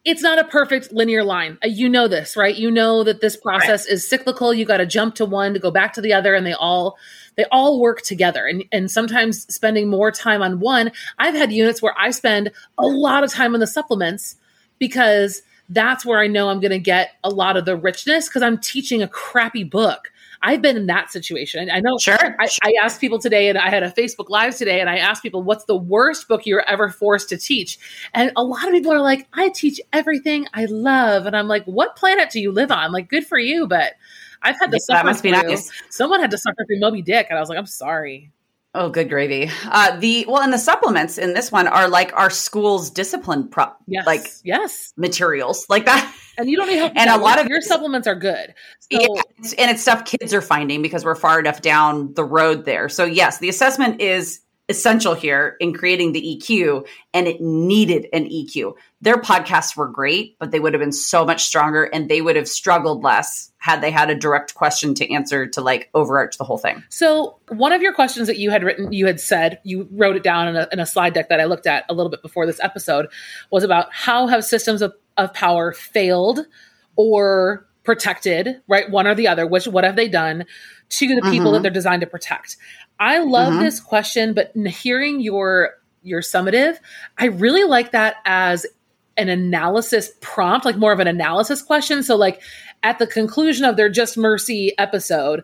It's 0.05 0.21
not 0.21 0.37
a 0.37 0.43
perfect 0.43 0.91
linear 0.91 1.23
line. 1.23 1.57
Uh, 1.63 1.67
you 1.67 1.87
know 1.87 2.09
this, 2.09 2.35
right? 2.35 2.55
You 2.55 2.69
know 2.69 3.03
that 3.03 3.21
this 3.21 3.37
process 3.37 3.85
right. 3.85 3.93
is 3.93 4.07
cyclical. 4.07 4.53
You 4.53 4.65
got 4.65 4.77
to 4.77 4.85
jump 4.85 5.15
to 5.15 5.25
one 5.25 5.53
to 5.53 5.59
go 5.59 5.71
back 5.71 5.93
to 5.93 6.01
the 6.01 6.11
other, 6.11 6.35
and 6.35 6.45
they 6.45 6.53
all 6.53 6.97
they 7.37 7.45
all 7.51 7.79
work 7.79 8.01
together. 8.01 8.45
And 8.45 8.65
and 8.71 8.91
sometimes 8.91 9.45
spending 9.53 9.89
more 9.89 10.11
time 10.11 10.41
on 10.41 10.59
one. 10.59 10.91
I've 11.19 11.35
had 11.35 11.53
units 11.53 11.81
where 11.81 11.97
I 11.97 12.11
spend 12.11 12.51
a 12.77 12.85
lot 12.85 13.23
of 13.23 13.31
time 13.31 13.53
on 13.53 13.61
the 13.61 13.67
supplements 13.67 14.35
because 14.77 15.41
that's 15.69 16.05
where 16.05 16.19
I 16.19 16.27
know 16.27 16.49
I'm 16.49 16.59
going 16.59 16.71
to 16.71 16.79
get 16.79 17.11
a 17.23 17.29
lot 17.29 17.55
of 17.55 17.65
the 17.65 17.77
richness 17.77 18.27
because 18.27 18.41
I'm 18.41 18.57
teaching 18.57 19.01
a 19.01 19.07
crappy 19.07 19.63
book. 19.63 20.11
I've 20.43 20.61
been 20.61 20.75
in 20.75 20.87
that 20.87 21.09
situation. 21.09 21.71
I 21.71 21.79
know. 21.79 21.97
Sure 21.97 22.17
I, 22.39 22.45
sure. 22.47 22.59
I, 22.63 22.73
asked 22.83 22.99
people 22.99 23.17
today, 23.17 23.47
and 23.47 23.57
I 23.57 23.69
had 23.69 23.81
a 23.81 23.89
Facebook 23.89 24.29
Live 24.29 24.57
today, 24.57 24.81
and 24.81 24.89
I 24.89 24.97
asked 24.97 25.23
people, 25.23 25.41
"What's 25.41 25.63
the 25.65 25.75
worst 25.75 26.27
book 26.27 26.45
you 26.45 26.55
were 26.55 26.69
ever 26.69 26.89
forced 26.89 27.29
to 27.29 27.37
teach?" 27.37 27.79
And 28.13 28.31
a 28.35 28.43
lot 28.43 28.67
of 28.67 28.73
people 28.73 28.91
are 28.91 29.01
like, 29.01 29.27
"I 29.33 29.49
teach 29.49 29.79
everything 29.93 30.45
I 30.53 30.65
love," 30.65 31.25
and 31.25 31.35
I'm 31.35 31.47
like, 31.47 31.63
"What 31.63 31.95
planet 31.95 32.29
do 32.29 32.41
you 32.41 32.51
live 32.51 32.71
on?" 32.71 32.91
Like, 32.91 33.09
good 33.09 33.25
for 33.25 33.39
you, 33.39 33.67
but 33.67 33.93
I've 34.41 34.59
had 34.59 34.71
to 34.71 34.77
yeah, 34.77 34.85
suffer. 34.85 34.97
That 34.97 35.05
must 35.05 35.21
through, 35.21 35.31
be 35.31 35.47
nice. 35.47 35.71
Someone 35.89 36.19
had 36.19 36.31
to 36.31 36.37
suffer 36.37 36.65
through 36.67 36.79
Moby 36.79 37.01
Dick, 37.01 37.27
and 37.29 37.37
I 37.37 37.41
was 37.41 37.49
like, 37.49 37.57
"I'm 37.57 37.65
sorry." 37.65 38.29
Oh, 38.75 38.89
good 38.89 39.07
gravy. 39.07 39.51
Uh, 39.65 39.99
the 39.99 40.25
well, 40.27 40.41
and 40.41 40.51
the 40.51 40.57
supplements 40.57 41.19
in 41.19 41.33
this 41.33 41.51
one 41.51 41.67
are 41.67 41.87
like 41.87 42.11
our 42.13 42.31
school's 42.31 42.89
discipline 42.89 43.47
prop, 43.47 43.79
yes. 43.85 44.07
like 44.07 44.25
yes 44.43 44.93
materials 44.97 45.67
like 45.69 45.85
that. 45.85 46.15
And 46.35 46.49
you 46.49 46.57
don't 46.57 46.67
need 46.67 46.77
help. 46.77 46.93
and 46.95 47.11
a 47.11 47.17
lot 47.17 47.39
of 47.39 47.45
your 47.47 47.61
supplements 47.61 48.07
are 48.07 48.15
good. 48.15 48.55
So, 48.91 48.99
yeah, 48.99 49.21
and 49.59 49.69
it's 49.69 49.83
stuff 49.83 50.05
kids 50.05 50.33
are 50.33 50.41
finding 50.41 50.81
because 50.81 51.05
we're 51.05 51.13
far 51.13 51.39
enough 51.39 51.61
down 51.61 52.15
the 52.15 52.23
road 52.23 52.65
there. 52.65 52.89
So 52.89 53.05
yes, 53.05 53.37
the 53.37 53.49
assessment 53.49 54.01
is 54.01 54.39
essential 54.69 55.13
here 55.13 55.57
in 55.59 55.73
creating 55.73 56.13
the 56.13 56.21
EQ, 56.21 56.87
and 57.13 57.27
it 57.27 57.41
needed 57.41 58.07
an 58.13 58.25
EQ. 58.25 58.75
Their 59.01 59.17
podcasts 59.17 59.75
were 59.75 59.87
great, 59.87 60.37
but 60.39 60.51
they 60.51 60.59
would 60.59 60.73
have 60.73 60.79
been 60.79 60.93
so 60.93 61.25
much 61.25 61.43
stronger, 61.43 61.83
and 61.83 62.09
they 62.09 62.21
would 62.21 62.37
have 62.37 62.47
struggled 62.47 63.03
less 63.03 63.51
had 63.57 63.81
they 63.81 63.91
had 63.91 64.09
a 64.09 64.15
direct 64.15 64.55
question 64.55 64.93
to 64.95 65.13
answer 65.13 65.47
to 65.47 65.61
like 65.61 65.89
overarch 65.93 66.37
the 66.37 66.43
whole 66.43 66.57
thing. 66.57 66.81
So, 66.89 67.39
one 67.49 67.73
of 67.73 67.81
your 67.81 67.93
questions 67.93 68.27
that 68.27 68.37
you 68.37 68.51
had 68.51 68.63
written, 68.63 68.93
you 68.93 69.05
had 69.05 69.19
said, 69.19 69.59
you 69.63 69.87
wrote 69.91 70.15
it 70.15 70.23
down 70.23 70.47
in 70.47 70.55
a, 70.55 70.67
in 70.71 70.79
a 70.79 70.85
slide 70.85 71.13
deck 71.13 71.29
that 71.29 71.41
I 71.41 71.45
looked 71.45 71.67
at 71.67 71.85
a 71.89 71.93
little 71.93 72.09
bit 72.09 72.21
before 72.21 72.45
this 72.45 72.59
episode, 72.61 73.07
was 73.51 73.63
about 73.63 73.93
how 73.93 74.27
have 74.27 74.45
systems 74.45 74.81
of, 74.81 74.93
of 75.17 75.33
power 75.33 75.73
failed 75.73 76.45
or 76.95 77.67
protected, 77.83 78.61
right? 78.67 78.89
One 78.89 79.07
or 79.07 79.15
the 79.15 79.27
other, 79.27 79.45
which 79.45 79.67
what 79.67 79.83
have 79.83 79.95
they 79.95 80.07
done 80.07 80.45
to 80.89 81.07
the 81.07 81.21
people 81.21 81.47
mm-hmm. 81.47 81.53
that 81.53 81.63
they're 81.63 81.71
designed 81.71 82.01
to 82.01 82.07
protect? 82.07 82.57
I 82.99 83.19
love 83.19 83.53
mm-hmm. 83.53 83.63
this 83.63 83.79
question, 83.79 84.33
but 84.33 84.55
hearing 84.55 85.19
your 85.19 85.71
your 86.01 86.21
summative, 86.21 86.77
I 87.17 87.25
really 87.25 87.63
like 87.63 87.91
that 87.91 88.17
as 88.25 88.65
an 89.15 89.29
analysis 89.29 90.11
prompt, 90.21 90.65
like 90.65 90.75
more 90.75 90.91
of 90.91 90.99
an 90.99 91.07
analysis 91.07 91.61
question. 91.61 92.03
So 92.03 92.15
like 92.15 92.41
at 92.81 92.99
the 92.99 93.07
conclusion 93.07 93.65
of 93.65 93.77
their 93.77 93.89
Just 93.89 94.17
Mercy 94.17 94.73
episode, 94.77 95.43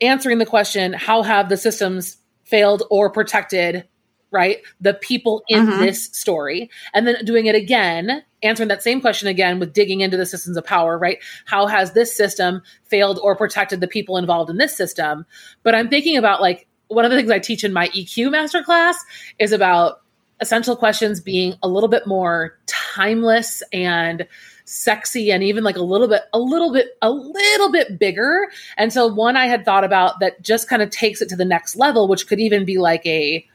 answering 0.00 0.38
the 0.38 0.46
question, 0.46 0.92
how 0.92 1.22
have 1.22 1.48
the 1.48 1.56
systems 1.56 2.18
failed 2.44 2.84
or 2.90 3.10
protected 3.10 3.88
right? 4.34 4.58
The 4.80 4.94
people 4.94 5.42
in 5.48 5.66
mm-hmm. 5.66 5.80
this 5.80 6.06
story. 6.06 6.68
And 6.92 7.06
then 7.06 7.24
doing 7.24 7.46
it 7.46 7.54
again, 7.54 8.22
answering 8.42 8.68
that 8.68 8.82
same 8.82 9.00
question 9.00 9.28
again 9.28 9.58
with 9.58 9.72
digging 9.72 10.00
into 10.00 10.16
the 10.16 10.26
systems 10.26 10.56
of 10.56 10.64
power, 10.64 10.98
right? 10.98 11.18
How 11.46 11.66
has 11.66 11.92
this 11.92 12.14
system 12.14 12.60
failed 12.84 13.18
or 13.22 13.36
protected 13.36 13.80
the 13.80 13.88
people 13.88 14.18
involved 14.18 14.50
in 14.50 14.58
this 14.58 14.76
system? 14.76 15.24
But 15.62 15.74
I'm 15.74 15.88
thinking 15.88 16.16
about 16.16 16.42
like 16.42 16.66
one 16.88 17.04
of 17.04 17.10
the 17.10 17.16
things 17.16 17.30
I 17.30 17.38
teach 17.38 17.64
in 17.64 17.72
my 17.72 17.88
EQ 17.88 18.28
masterclass 18.28 18.96
is 19.38 19.52
about 19.52 20.02
essential 20.40 20.76
questions 20.76 21.20
being 21.20 21.54
a 21.62 21.68
little 21.68 21.88
bit 21.88 22.06
more 22.06 22.58
timeless 22.66 23.62
and 23.72 24.26
sexy 24.64 25.30
and 25.30 25.42
even 25.42 25.62
like 25.62 25.76
a 25.76 25.82
little 25.82 26.08
bit 26.08 26.22
a 26.32 26.38
little 26.38 26.72
bit 26.72 26.96
a 27.02 27.10
little 27.10 27.70
bit 27.70 27.98
bigger 27.98 28.48
and 28.78 28.92
so 28.92 29.06
one 29.06 29.36
i 29.36 29.46
had 29.46 29.64
thought 29.64 29.84
about 29.84 30.20
that 30.20 30.40
just 30.42 30.70
kind 30.70 30.80
of 30.80 30.88
takes 30.88 31.20
it 31.20 31.28
to 31.28 31.36
the 31.36 31.44
next 31.44 31.76
level 31.76 32.08
which 32.08 32.26
could 32.26 32.40
even 32.40 32.64
be 32.64 32.78
like 32.78 33.04
a 33.04 33.46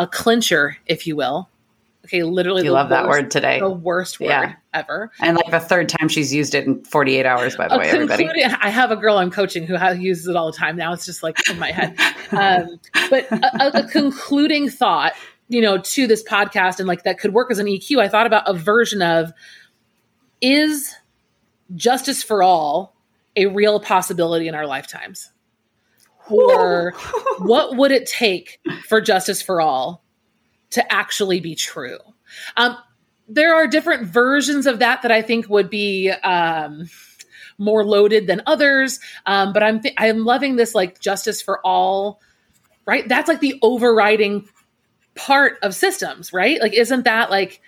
a 0.00 0.06
clincher, 0.06 0.78
if 0.86 1.06
you 1.06 1.14
will. 1.14 1.48
Okay, 2.06 2.22
literally. 2.22 2.64
You 2.64 2.72
love 2.72 2.90
worst, 2.90 3.02
that 3.02 3.08
word 3.08 3.30
today. 3.30 3.60
The 3.60 3.70
worst 3.70 4.18
word 4.18 4.28
yeah. 4.28 4.54
ever. 4.72 5.12
And 5.20 5.36
like 5.36 5.50
the 5.50 5.60
third 5.60 5.90
time 5.90 6.08
she's 6.08 6.32
used 6.32 6.54
it 6.54 6.66
in 6.66 6.82
48 6.82 7.26
hours, 7.26 7.56
by 7.56 7.68
the 7.68 7.74
a 7.74 7.78
way, 7.78 7.90
everybody. 7.90 8.42
I 8.42 8.70
have 8.70 8.90
a 8.90 8.96
girl 8.96 9.18
I'm 9.18 9.30
coaching 9.30 9.66
who 9.66 9.76
uses 9.94 10.26
it 10.26 10.34
all 10.34 10.50
the 10.50 10.56
time. 10.56 10.76
Now 10.76 10.94
it's 10.94 11.04
just 11.04 11.22
like 11.22 11.36
in 11.50 11.58
my 11.58 11.70
head. 11.70 11.94
um, 12.32 12.80
but 13.10 13.30
a, 13.30 13.80
a 13.80 13.88
concluding 13.88 14.70
thought, 14.70 15.12
you 15.48 15.60
know, 15.60 15.76
to 15.78 16.06
this 16.06 16.24
podcast 16.24 16.78
and 16.78 16.88
like 16.88 17.04
that 17.04 17.20
could 17.20 17.34
work 17.34 17.50
as 17.50 17.58
an 17.58 17.66
EQ, 17.66 18.00
I 18.00 18.08
thought 18.08 18.26
about 18.26 18.48
a 18.48 18.54
version 18.54 19.02
of 19.02 19.32
is 20.40 20.94
justice 21.76 22.22
for 22.22 22.42
all 22.42 22.96
a 23.36 23.46
real 23.46 23.78
possibility 23.78 24.48
in 24.48 24.54
our 24.54 24.66
lifetimes? 24.66 25.30
Or 26.30 26.92
what 27.38 27.76
would 27.76 27.90
it 27.90 28.06
take 28.06 28.60
for 28.88 29.00
justice 29.00 29.42
for 29.42 29.60
all 29.60 30.02
to 30.70 30.92
actually 30.92 31.40
be 31.40 31.54
true? 31.54 31.98
Um, 32.56 32.76
there 33.28 33.54
are 33.54 33.66
different 33.66 34.06
versions 34.06 34.66
of 34.66 34.80
that 34.80 35.02
that 35.02 35.12
I 35.12 35.22
think 35.22 35.48
would 35.48 35.70
be 35.70 36.10
um, 36.10 36.88
more 37.58 37.84
loaded 37.84 38.26
than 38.26 38.42
others. 38.46 38.98
Um, 39.26 39.52
but 39.52 39.62
I'm 39.62 39.80
th- 39.80 39.94
I'm 39.98 40.24
loving 40.24 40.56
this 40.56 40.74
like 40.74 41.00
justice 41.00 41.40
for 41.40 41.64
all, 41.64 42.20
right? 42.86 43.08
That's 43.08 43.28
like 43.28 43.40
the 43.40 43.58
overriding 43.62 44.48
part 45.14 45.58
of 45.62 45.74
systems, 45.74 46.32
right? 46.32 46.60
Like, 46.60 46.72
isn't 46.72 47.04
that 47.04 47.30
like 47.30 47.60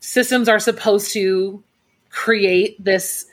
systems 0.00 0.48
are 0.48 0.58
supposed 0.58 1.12
to 1.12 1.62
create 2.10 2.82
this 2.82 3.26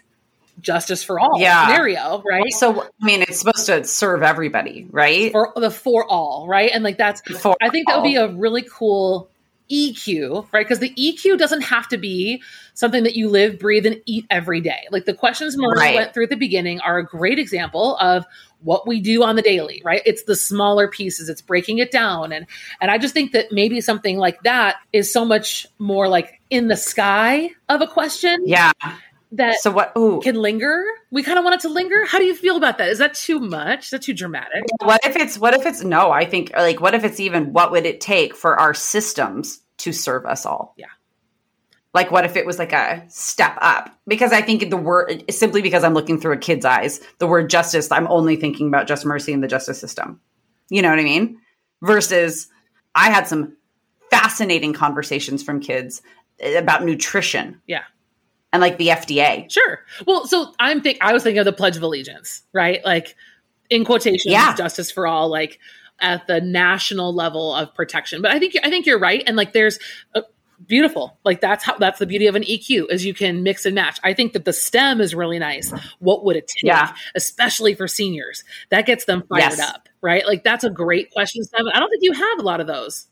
justice 0.62 1.04
for 1.04 1.19
all 1.19 1.39
yeah. 1.39 1.67
scenario, 1.67 2.22
right? 2.26 2.52
So 2.52 2.84
I 2.84 3.06
mean, 3.06 3.22
it's 3.22 3.39
supposed 3.39 3.65
to 3.67 3.84
serve 3.84 4.24
everybody, 4.24 4.88
right? 4.91 5.32
For 5.32 5.52
the 5.56 5.72
for 5.72 6.06
all, 6.06 6.48
right? 6.48 6.72
And 6.74 6.84
like 6.84 6.98
that's 6.98 7.22
for 7.39 7.56
I 7.62 7.69
think 7.69 7.88
that 7.88 7.98
would 7.98 8.04
be 8.04 8.15
a 8.15 8.30
really 8.30 8.63
cool 8.63 9.30
EQ, 9.72 10.48
right? 10.52 10.65
Because 10.65 10.80
the 10.80 10.93
EQ 10.95 11.38
doesn't 11.38 11.62
have 11.62 11.88
to 11.89 11.98
be 11.98 12.41
something 12.74 13.04
that 13.04 13.15
you 13.15 13.30
live, 13.30 13.60
breathe, 13.60 13.86
and 13.86 14.02
eat 14.06 14.26
every 14.30 14.62
day. 14.62 14.88
Like 14.91 15.06
the 15.06 15.13
questions 15.13 15.58
Marie 15.58 15.78
right. 15.78 15.95
went 15.95 16.13
through 16.13 16.24
at 16.24 16.30
the 16.30 16.38
beginning 16.38 16.80
are 16.82 16.98
a 16.98 17.06
great 17.06 17.38
example 17.38 17.98
of 17.98 18.26
what 18.62 18.88
we 18.88 19.00
do 19.00 19.24
on 19.24 19.36
the 19.36 19.41
daily, 19.41 19.82
right? 19.86 20.02
It's 20.06 20.24
the 20.24 20.36
smaller 20.36 20.88
pieces, 20.88 21.30
it's 21.30 21.41
breaking 21.41 21.78
it 21.78 21.91
down. 21.91 22.32
And 22.32 22.45
and 22.82 22.89
I 22.89 22.98
just 22.98 23.13
think 23.13 23.32
that 23.32 23.52
maybe 23.52 23.80
something 23.80 24.17
like 24.17 24.41
that 24.43 24.78
is 24.91 25.13
so 25.13 25.24
much 25.24 25.67
more 25.78 26.08
like 26.08 26.41
in 26.50 26.67
the 26.67 26.78
sky 26.78 27.52
of 27.69 27.82
a 27.82 27.88
question. 27.88 28.41
Yeah 28.45 28.72
that 29.32 29.60
so 29.60 29.72
what 29.72 29.94
ooh. 29.98 30.20
can 30.22 30.36
linger. 30.36 30.84
We 31.12 31.24
kind 31.24 31.38
of 31.38 31.44
want 31.44 31.56
it 31.56 31.62
to 31.62 31.70
linger. 31.70 32.06
How 32.06 32.18
do 32.18 32.26
you 32.26 32.36
feel 32.36 32.58
about 32.58 32.78
that? 32.80 32.89
Is 32.89 32.98
that 32.98 33.13
too 33.13 33.39
much? 33.39 33.86
Is 33.86 33.89
that 33.92 34.02
too 34.02 34.13
dramatic? 34.13 34.63
What 34.82 35.02
if 35.06 35.15
it's 35.15 35.38
what 35.38 35.54
if 35.54 35.65
it's 35.65 35.84
no? 35.84 36.12
I 36.12 36.26
think 36.26 36.52
like 36.56 36.82
what 36.82 36.96
if 36.96 37.04
it's 37.04 37.20
even 37.20 37.54
what 37.54 37.72
would 37.72 37.86
it 37.86 38.02
take 38.02 38.36
for 38.36 38.60
our 38.60 38.74
systems 38.74 39.62
to 39.78 39.92
serve 39.92 40.26
us 40.26 40.46
all? 40.46 40.74
Yeah. 40.78 40.88
Like 41.94 42.12
what 42.12 42.26
if 42.26 42.36
it 42.36 42.46
was 42.46 42.58
like 42.58 42.74
a 42.74 43.04
step 43.10 43.58
up? 43.62 43.96
Because 44.08 44.32
I 44.32 44.42
think 44.42 44.70
the 44.70 44.78
word 44.78 45.24
simply 45.30 45.62
because 45.62 45.84
I'm 45.84 45.94
looking 45.94 46.20
through 46.20 46.34
a 46.34 46.38
kid's 46.38 46.65
eyes, 46.65 47.00
the 47.20 47.28
word 47.28 47.50
justice, 47.50 47.92
I'm 47.92 48.08
only 48.08 48.36
thinking 48.36 48.68
about 48.68 48.88
just 48.88 49.06
mercy 49.06 49.32
in 49.32 49.42
the 49.42 49.48
justice 49.48 49.80
system. 49.80 50.20
You 50.70 50.82
know 50.82 50.89
what 50.89 51.00
I 51.00 51.04
mean? 51.04 51.39
Versus 51.82 52.48
I 52.96 53.12
had 53.12 53.28
some 53.28 53.56
fascinating 54.10 54.74
conversations 54.74 55.44
from 55.44 55.60
kids 55.60 56.02
eh, 56.39 56.58
about 56.58 56.84
nutrition. 56.84 57.62
Yeah 57.68 57.84
and 58.54 58.62
like 58.62 58.78
the 58.78 58.88
FDA. 58.88 59.52
Sure. 59.52 59.86
Well, 60.08 60.26
so 60.28 60.54
I'm 60.60 60.82
think 60.82 60.98
I 61.02 61.14
was 61.14 61.24
thinking 61.24 61.40
of 61.40 61.46
the 61.46 61.54
Pledge 61.54 61.78
of 61.78 61.84
Allegiance, 61.84 62.42
right? 62.54 62.84
Like 62.84 63.16
in 63.70 63.86
quotations, 63.86 64.26
Yeah. 64.32 64.56
justice 64.56 64.92
for 64.92 65.08
all, 65.08 65.30
like 65.30 65.60
at 66.00 66.26
the 66.28 66.42
national 66.42 67.14
level 67.14 67.54
of 67.54 67.74
protection. 67.76 68.22
But 68.22 68.32
I 68.32 68.40
think 68.40 68.56
I 68.64 68.70
think 68.70 68.86
you're 68.86 69.00
right, 69.00 69.22
and 69.28 69.36
like 69.36 69.54
there's 69.54 69.78
a, 70.16 70.24
beautiful. 70.66 71.18
Like 71.24 71.40
that's 71.42 71.64
how 71.64 71.78
that's 71.78 72.00
the 72.00 72.06
beauty 72.06 72.28
of 72.28 72.36
an 72.36 72.44
EQ 72.44 72.90
is 72.92 73.06
you 73.06 73.14
can 73.14 73.44
mix 73.44 73.66
and 73.66 73.76
match. 73.76 74.00
I 74.04 74.14
think 74.14 74.34
that 74.34 74.44
the 74.46 74.54
STEM 74.54 75.00
is 75.02 75.14
really 75.16 75.40
nice. 75.40 75.72
What 76.00 76.26
would 76.26 76.36
it 76.36 76.48
take, 76.48 76.64
Yeah. 76.64 76.94
especially 77.16 77.76
for 77.76 77.88
seniors? 77.88 78.44
That 78.70 78.86
gets 78.86 79.06
them 79.06 79.24
fired 79.30 79.40
Yes. 79.52 79.60
up, 79.60 79.88
right? 80.02 80.26
Like 80.28 80.44
that's 80.44 80.64
a 80.64 80.70
great 80.70 81.12
question. 81.12 81.44
I 81.56 81.80
don't 81.80 81.90
think 81.90 82.04
you 82.04 82.12
have 82.14 82.40
a 82.40 82.44
lot 82.44 82.60
of 82.62 82.68
those. 82.68 83.08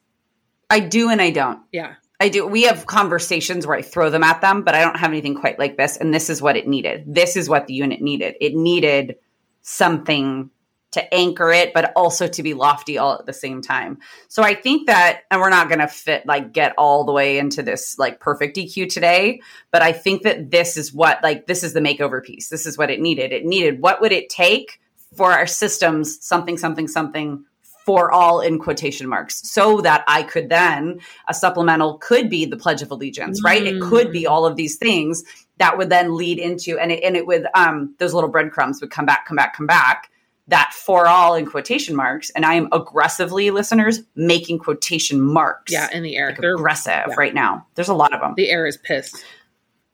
I 0.69 0.81
do 0.81 1.09
and 1.09 1.21
I 1.21 1.29
don't. 1.31 1.59
Yeah. 1.71 1.93
I 2.19 2.29
do. 2.29 2.47
We 2.47 2.63
have 2.63 2.87
conversations 2.87 3.67
where 3.67 3.77
I 3.77 3.81
throw 3.83 4.09
them 4.09 4.23
at 4.23 4.41
them, 4.41 4.63
but 4.63 4.73
I 4.73 4.81
don't 4.81 4.97
have 4.97 5.11
anything 5.11 5.35
quite 5.35 5.59
like 5.59 5.77
this. 5.77 5.97
And 5.97 6.13
this 6.13 6.29
is 6.29 6.41
what 6.41 6.57
it 6.57 6.67
needed. 6.67 7.03
This 7.05 7.35
is 7.35 7.47
what 7.47 7.67
the 7.67 7.75
unit 7.75 8.01
needed. 8.01 8.35
It 8.41 8.55
needed 8.55 9.17
something 9.61 10.49
to 10.91 11.13
anchor 11.13 11.51
it, 11.51 11.73
but 11.73 11.91
also 11.95 12.27
to 12.27 12.41
be 12.41 12.53
lofty 12.53 12.97
all 12.97 13.13
at 13.19 13.25
the 13.25 13.33
same 13.33 13.61
time. 13.61 13.99
So 14.29 14.41
I 14.41 14.55
think 14.55 14.87
that, 14.87 15.23
and 15.29 15.39
we're 15.39 15.49
not 15.49 15.67
going 15.67 15.79
to 15.79 15.87
fit 15.87 16.25
like 16.25 16.53
get 16.53 16.73
all 16.77 17.03
the 17.03 17.11
way 17.11 17.37
into 17.37 17.61
this 17.61 17.99
like 17.99 18.19
perfect 18.19 18.57
EQ 18.57 18.89
today, 18.89 19.41
but 19.69 19.81
I 19.81 19.91
think 19.91 20.23
that 20.23 20.49
this 20.49 20.77
is 20.77 20.93
what 20.93 21.21
like 21.21 21.45
this 21.45 21.63
is 21.63 21.73
the 21.73 21.81
makeover 21.81 22.23
piece. 22.23 22.49
This 22.49 22.65
is 22.65 22.77
what 22.77 22.89
it 22.89 23.01
needed. 23.01 23.33
It 23.33 23.45
needed 23.45 23.81
what 23.81 24.01
would 24.01 24.13
it 24.13 24.29
take 24.29 24.79
for 25.15 25.31
our 25.31 25.47
systems 25.47 26.23
something 26.25 26.57
something 26.57 26.87
something 26.87 27.45
for 27.87 28.11
all 28.11 28.41
in 28.41 28.59
quotation 28.59 29.07
marks 29.07 29.39
so 29.49 29.79
that 29.79 30.03
I 30.09 30.23
could 30.23 30.49
then 30.49 30.99
a 31.29 31.33
supplemental 31.33 31.97
could 31.99 32.29
be 32.29 32.43
the 32.43 32.57
pledge 32.57 32.81
of 32.81 32.91
allegiance, 32.91 33.41
right? 33.45 33.63
It 33.65 33.81
could 33.81 34.11
be 34.11 34.27
all 34.27 34.45
of 34.45 34.57
these 34.57 34.75
things 34.75 35.23
that 35.57 35.77
would 35.77 35.89
then 35.89 36.17
lead 36.17 36.37
into 36.37 36.77
and 36.77 36.91
it, 36.91 37.01
and 37.01 37.15
it 37.15 37.25
would 37.25 37.47
um 37.55 37.95
those 37.99 38.13
little 38.13 38.29
breadcrumbs 38.29 38.81
would 38.81 38.91
come 38.91 39.05
back 39.05 39.25
come 39.25 39.37
back 39.37 39.55
come 39.55 39.67
back 39.67 40.11
that 40.49 40.73
for 40.73 41.07
all 41.07 41.33
in 41.33 41.45
quotation 41.45 41.95
marks 41.95 42.29
and 42.31 42.45
I 42.45 42.55
am 42.55 42.67
aggressively 42.73 43.51
listeners 43.51 44.01
making 44.15 44.59
quotation 44.59 45.21
marks. 45.21 45.71
Yeah, 45.71 45.87
in 45.93 46.03
the 46.03 46.17
air. 46.17 46.31
Like 46.31 46.41
They're- 46.41 46.55
aggressive 46.55 47.05
yeah. 47.07 47.15
right 47.17 47.33
now. 47.33 47.65
There's 47.75 47.87
a 47.89 47.93
lot 47.93 48.13
of 48.13 48.19
them. 48.19 48.33
the 48.35 48.49
air 48.49 48.65
is 48.67 48.75
pissed. 48.77 49.23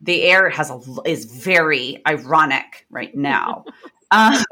The 0.01 0.23
air 0.23 0.49
has 0.49 0.71
a 0.71 0.79
is 1.05 1.25
very 1.25 2.01
ironic 2.07 2.87
right 2.89 3.15
now. 3.15 3.65
Um, 4.09 4.43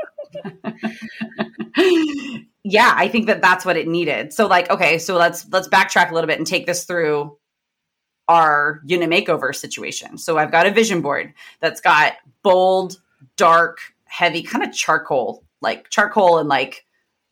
yeah, 2.64 2.94
I 2.96 3.08
think 3.08 3.28
that 3.28 3.42
that's 3.42 3.66
what 3.66 3.78
it 3.78 3.88
needed. 3.88 4.34
So 4.34 4.48
like, 4.48 4.70
okay, 4.70 4.98
so 4.98 5.16
let's 5.16 5.48
let's 5.52 5.68
backtrack 5.68 6.12
a 6.12 6.14
little 6.14 6.28
bit 6.28 6.38
and 6.38 6.46
take 6.46 6.66
this 6.66 6.84
through 6.84 7.38
our 8.28 8.82
unit 8.86 9.10
makeover 9.10 9.54
situation. 9.54 10.18
So 10.18 10.38
I've 10.38 10.52
got 10.52 10.68
a 10.68 10.72
vision 10.72 11.02
board 11.02 11.34
that's 11.60 11.82
got 11.82 12.14
bold, 12.44 13.02
dark, 13.36 13.80
heavy, 14.06 14.44
kind 14.44 14.64
of 14.64 14.74
charcoal, 14.74 15.44
like 15.62 15.90
charcoal 15.90 16.38
and 16.38 16.48
like 16.48 16.86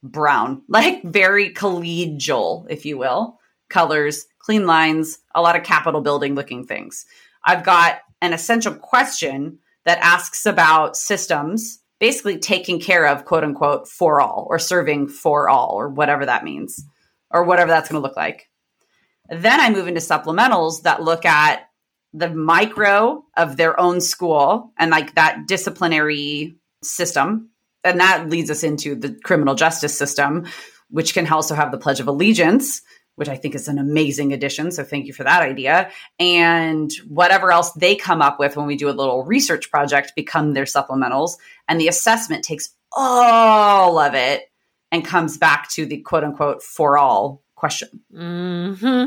brown, 0.03 0.63
like 0.67 1.03
very 1.03 1.53
collegial, 1.53 2.65
if 2.69 2.85
you 2.85 2.97
will, 2.97 3.39
colors, 3.69 4.25
clean 4.39 4.65
lines, 4.65 5.19
a 5.35 5.41
lot 5.41 5.55
of 5.55 5.63
capital 5.63 6.01
building 6.01 6.35
looking 6.35 6.65
things. 6.65 7.05
I've 7.43 7.63
got 7.63 7.99
an 8.21 8.33
essential 8.33 8.73
question 8.73 9.59
that 9.85 9.99
asks 9.99 10.45
about 10.45 10.97
systems 10.97 11.79
basically 11.99 12.37
taking 12.37 12.79
care 12.79 13.07
of 13.07 13.25
quote 13.25 13.43
unquote 13.43 13.87
for 13.87 14.21
all 14.21 14.47
or 14.49 14.59
serving 14.59 15.07
for 15.07 15.49
all 15.49 15.71
or 15.73 15.89
whatever 15.89 16.25
that 16.25 16.43
means 16.43 16.83
or 17.31 17.43
whatever 17.43 17.69
that's 17.69 17.89
going 17.89 18.01
to 18.01 18.07
look 18.07 18.17
like. 18.17 18.49
Then 19.29 19.59
I 19.59 19.69
move 19.69 19.87
into 19.87 20.01
supplementals 20.01 20.83
that 20.83 21.03
look 21.03 21.25
at 21.25 21.69
the 22.13 22.29
micro 22.29 23.23
of 23.37 23.57
their 23.57 23.79
own 23.79 24.01
school 24.01 24.71
and 24.77 24.89
like 24.89 25.15
that 25.15 25.47
disciplinary 25.47 26.55
system. 26.83 27.49
And 27.83 27.99
that 27.99 28.29
leads 28.29 28.49
us 28.49 28.63
into 28.63 28.95
the 28.95 29.17
criminal 29.23 29.55
justice 29.55 29.97
system, 29.97 30.47
which 30.89 31.13
can 31.13 31.27
also 31.27 31.53
have 31.53 31.71
the 31.71 31.77
Pledge 31.77 31.99
of 31.99 32.07
Allegiance, 32.07 32.81
which 33.19 33.27
I 33.27 33.35
think 33.35 33.53
is 33.53 33.67
an 33.67 33.77
amazing 33.77 34.31
addition. 34.31 34.71
So 34.71 34.83
thank 34.83 35.05
you 35.05 35.13
for 35.13 35.25
that 35.25 35.41
idea. 35.41 35.91
And 36.19 36.89
whatever 37.09 37.51
else 37.51 37.73
they 37.73 37.95
come 37.95 38.21
up 38.21 38.39
with 38.39 38.55
when 38.55 38.65
we 38.65 38.77
do 38.77 38.89
a 38.89 38.91
little 38.91 39.25
research 39.25 39.69
project 39.69 40.13
become 40.15 40.53
their 40.53 40.63
supplementals. 40.63 41.33
And 41.67 41.81
the 41.81 41.89
assessment 41.89 42.45
takes 42.45 42.69
all 42.93 43.99
of 43.99 44.13
it 44.15 44.49
and 44.89 45.03
comes 45.03 45.37
back 45.37 45.69
to 45.71 45.85
the 45.85 45.97
quote 45.97 46.23
unquote 46.23 46.63
for 46.63 46.97
all 46.97 47.43
question. 47.55 47.99
hmm 48.11 49.05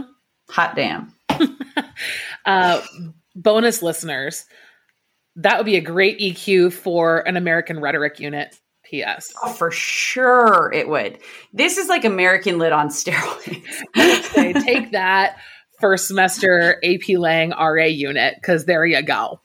Hot 0.50 0.76
damn. 0.76 1.14
Uh, 2.44 2.82
bonus 3.36 3.82
listeners, 3.82 4.46
that 5.36 5.56
would 5.56 5.64
be 5.64 5.76
a 5.76 5.80
great 5.80 6.18
EQ 6.18 6.72
for 6.72 7.20
an 7.20 7.36
American 7.36 7.78
rhetoric 7.78 8.18
unit. 8.18 8.58
P.S. 8.92 9.32
Oh, 9.42 9.50
for 9.50 9.70
sure 9.70 10.70
it 10.74 10.86
would. 10.86 11.18
This 11.54 11.78
is 11.78 11.88
like 11.88 12.04
American 12.04 12.58
lit 12.58 12.72
on 12.72 12.88
steroids. 12.90 13.64
Say, 14.34 14.52
take 14.52 14.92
that 14.92 15.38
first 15.80 16.06
semester 16.06 16.78
AP 16.84 17.16
Lang 17.18 17.50
RA 17.58 17.84
unit 17.86 18.34
because 18.36 18.66
there 18.66 18.84
you 18.84 19.00
go. 19.02 19.40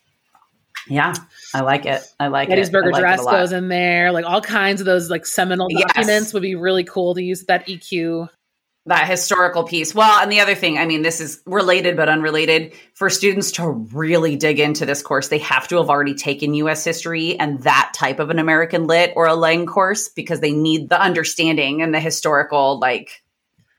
yeah, 0.89 1.13
I 1.55 1.61
like 1.61 1.85
it. 1.85 2.01
I 2.19 2.27
like 2.27 2.49
Gettysburg 2.49 2.87
it. 2.87 2.89
I 2.89 2.91
like 2.91 2.97
Address 3.03 3.25
goes 3.25 3.51
in 3.53 3.69
there. 3.69 4.11
Like 4.11 4.25
all 4.25 4.41
kinds 4.41 4.81
of 4.81 4.85
those 4.85 5.09
like 5.09 5.25
seminal 5.25 5.67
Yes. 5.69 5.83
documents 5.93 6.33
would 6.33 6.43
be 6.43 6.55
really 6.55 6.83
cool 6.83 7.15
to 7.15 7.23
use 7.23 7.45
that 7.45 7.65
EQ. 7.67 8.27
That 8.87 9.07
historical 9.07 9.63
piece. 9.63 9.93
Well, 9.93 10.21
and 10.21 10.31
the 10.31 10.39
other 10.39 10.55
thing, 10.55 10.77
I 10.77 10.85
mean, 10.85 11.01
this 11.01 11.21
is 11.21 11.41
related 11.45 11.95
but 11.95 12.09
unrelated. 12.09 12.73
For 12.93 13.09
students 13.09 13.51
to 13.53 13.69
really 13.69 14.35
dig 14.35 14.59
into 14.59 14.85
this 14.85 15.01
course, 15.01 15.27
they 15.27 15.37
have 15.39 15.67
to 15.67 15.77
have 15.77 15.89
already 15.89 16.15
taken 16.15 16.53
US 16.55 16.83
history 16.83 17.39
and 17.39 17.61
that 17.63 17.91
type 17.93 18.19
of 18.19 18.29
an 18.29 18.39
American 18.39 18.87
lit 18.87 19.13
or 19.15 19.27
a 19.27 19.35
Lang 19.35 19.65
course 19.65 20.09
because 20.09 20.39
they 20.39 20.51
need 20.51 20.89
the 20.89 20.99
understanding 20.99 21.81
and 21.81 21.93
the 21.93 21.99
historical 21.99 22.79
like 22.79 23.23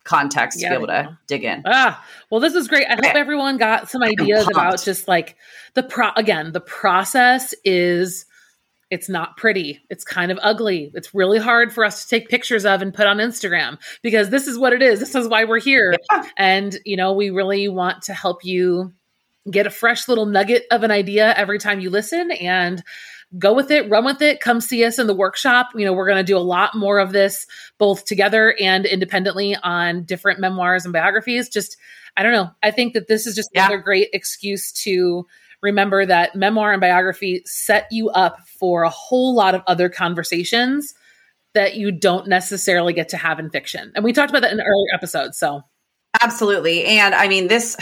context 0.04 0.60
Yeah, 0.60 0.68
to 0.68 0.74
be 0.74 0.76
able 0.76 0.86
to 0.88 1.18
dig 1.26 1.44
in. 1.44 1.62
Ah, 1.66 2.04
well, 2.30 2.40
this 2.40 2.54
is 2.54 2.68
great. 2.68 2.86
I 2.88 2.94
hope 2.94 3.14
everyone 3.14 3.56
got 3.56 3.90
some 3.90 4.02
ideas 4.02 4.48
about 4.50 4.82
just 4.82 5.08
like 5.08 5.36
the 5.74 5.82
pro. 5.82 6.10
Again, 6.16 6.52
the 6.52 6.60
process 6.60 7.54
is 7.64 8.24
it's 8.90 9.08
not 9.08 9.36
pretty. 9.36 9.80
It's 9.90 10.04
kind 10.04 10.30
of 10.32 10.38
ugly. 10.42 10.90
It's 10.94 11.14
really 11.14 11.38
hard 11.38 11.72
for 11.72 11.84
us 11.84 12.02
to 12.04 12.08
take 12.08 12.28
pictures 12.28 12.64
of 12.64 12.80
and 12.80 12.94
put 12.94 13.06
on 13.06 13.18
Instagram 13.18 13.78
because 14.02 14.30
this 14.30 14.46
is 14.46 14.58
what 14.58 14.72
it 14.72 14.82
is. 14.82 15.00
This 15.00 15.14
is 15.14 15.28
why 15.28 15.44
we're 15.44 15.60
here. 15.60 15.94
Yeah. 16.10 16.24
And 16.36 16.78
you 16.84 16.96
know, 16.96 17.12
we 17.12 17.30
really 17.30 17.68
want 17.68 18.02
to 18.04 18.14
help 18.14 18.44
you 18.44 18.92
get 19.50 19.66
a 19.66 19.70
fresh 19.70 20.08
little 20.08 20.26
nugget 20.26 20.64
of 20.70 20.82
an 20.82 20.90
idea 20.90 21.34
every 21.34 21.58
time 21.58 21.80
you 21.80 21.90
listen 21.90 22.30
and 22.32 22.82
go 23.38 23.52
with 23.52 23.70
it, 23.70 23.88
run 23.90 24.04
with 24.04 24.22
it, 24.22 24.40
come 24.40 24.60
see 24.60 24.84
us 24.84 24.98
in 24.98 25.06
the 25.06 25.14
workshop. 25.14 25.68
You 25.74 25.84
know, 25.84 25.92
we're 25.92 26.06
going 26.06 26.16
to 26.18 26.24
do 26.24 26.36
a 26.36 26.40
lot 26.40 26.74
more 26.74 26.98
of 26.98 27.12
this 27.12 27.46
both 27.76 28.04
together 28.06 28.54
and 28.58 28.86
independently 28.86 29.54
on 29.62 30.04
different 30.04 30.40
memoirs 30.40 30.84
and 30.84 30.92
biographies. 30.92 31.48
Just, 31.50 31.76
I 32.16 32.22
don't 32.22 32.32
know. 32.32 32.50
I 32.62 32.70
think 32.70 32.94
that 32.94 33.06
this 33.06 33.26
is 33.26 33.34
just 33.34 33.50
Yeah. 33.52 33.66
another 33.66 33.82
great 33.82 34.08
excuse 34.14 34.72
to 34.84 35.26
remember 35.62 36.06
that 36.06 36.34
memoir 36.34 36.72
and 36.72 36.80
biography 36.80 37.42
set 37.44 37.86
you 37.90 38.10
up 38.10 38.40
for 38.60 38.82
a 38.82 38.90
whole 38.90 39.34
lot 39.34 39.54
of 39.54 39.62
other 39.66 39.88
conversations 39.88 40.94
that 41.54 41.76
you 41.76 41.90
don't 41.90 42.28
necessarily 42.28 42.92
get 42.92 43.08
to 43.10 43.16
have 43.16 43.38
in 43.38 43.50
fiction. 43.50 43.92
And 43.94 44.04
we 44.04 44.12
talked 44.12 44.30
about 44.30 44.42
that 44.42 44.52
in 44.52 44.60
earlier 44.60 44.94
episodes. 44.94 45.38
So, 45.38 45.62
Absolutely. 46.20 46.84
And 46.84 47.14
I 47.14 47.28
mean, 47.28 47.48
this, 47.48 47.76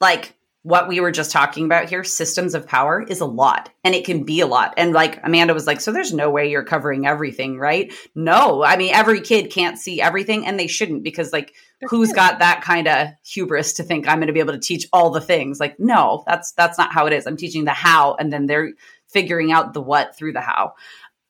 like 0.00 0.34
what 0.62 0.88
we 0.88 1.00
were 1.00 1.12
just 1.12 1.30
talking 1.30 1.64
about 1.64 1.88
here, 1.88 2.04
systems 2.04 2.54
of 2.54 2.66
power 2.66 3.02
is 3.02 3.20
a 3.20 3.26
lot 3.26 3.70
and 3.84 3.94
it 3.94 4.04
can 4.04 4.24
be 4.24 4.40
a 4.40 4.46
lot. 4.46 4.74
And 4.76 4.92
like 4.92 5.20
Amanda 5.24 5.54
was 5.54 5.66
like, 5.66 5.80
so 5.80 5.92
there's 5.92 6.12
no 6.12 6.30
way 6.30 6.50
you're 6.50 6.64
covering 6.64 7.06
everything, 7.06 7.58
right? 7.58 7.92
No. 8.14 8.64
I 8.64 8.76
mean, 8.76 8.92
every 8.92 9.20
kid 9.20 9.50
can't 9.50 9.78
see 9.78 10.00
everything 10.00 10.46
and 10.46 10.58
they 10.58 10.66
shouldn't 10.66 11.04
because, 11.04 11.32
like, 11.32 11.54
who's 11.82 12.12
got 12.12 12.38
that 12.38 12.62
kind 12.62 12.88
of 12.88 13.08
hubris 13.24 13.74
to 13.74 13.82
think 13.82 14.08
I'm 14.08 14.18
going 14.18 14.28
to 14.28 14.32
be 14.32 14.40
able 14.40 14.54
to 14.54 14.58
teach 14.58 14.86
all 14.92 15.10
the 15.10 15.20
things? 15.20 15.60
Like, 15.60 15.78
no, 15.78 16.24
that's 16.26 16.52
that's 16.52 16.78
not 16.78 16.92
how 16.92 17.06
it 17.06 17.12
is. 17.12 17.26
I'm 17.26 17.36
teaching 17.36 17.64
the 17.64 17.72
how 17.72 18.14
and 18.14 18.32
then 18.32 18.46
they're 18.46 18.72
figuring 19.08 19.52
out 19.52 19.74
the 19.74 19.80
what 19.80 20.16
through 20.16 20.32
the 20.32 20.40
how. 20.40 20.74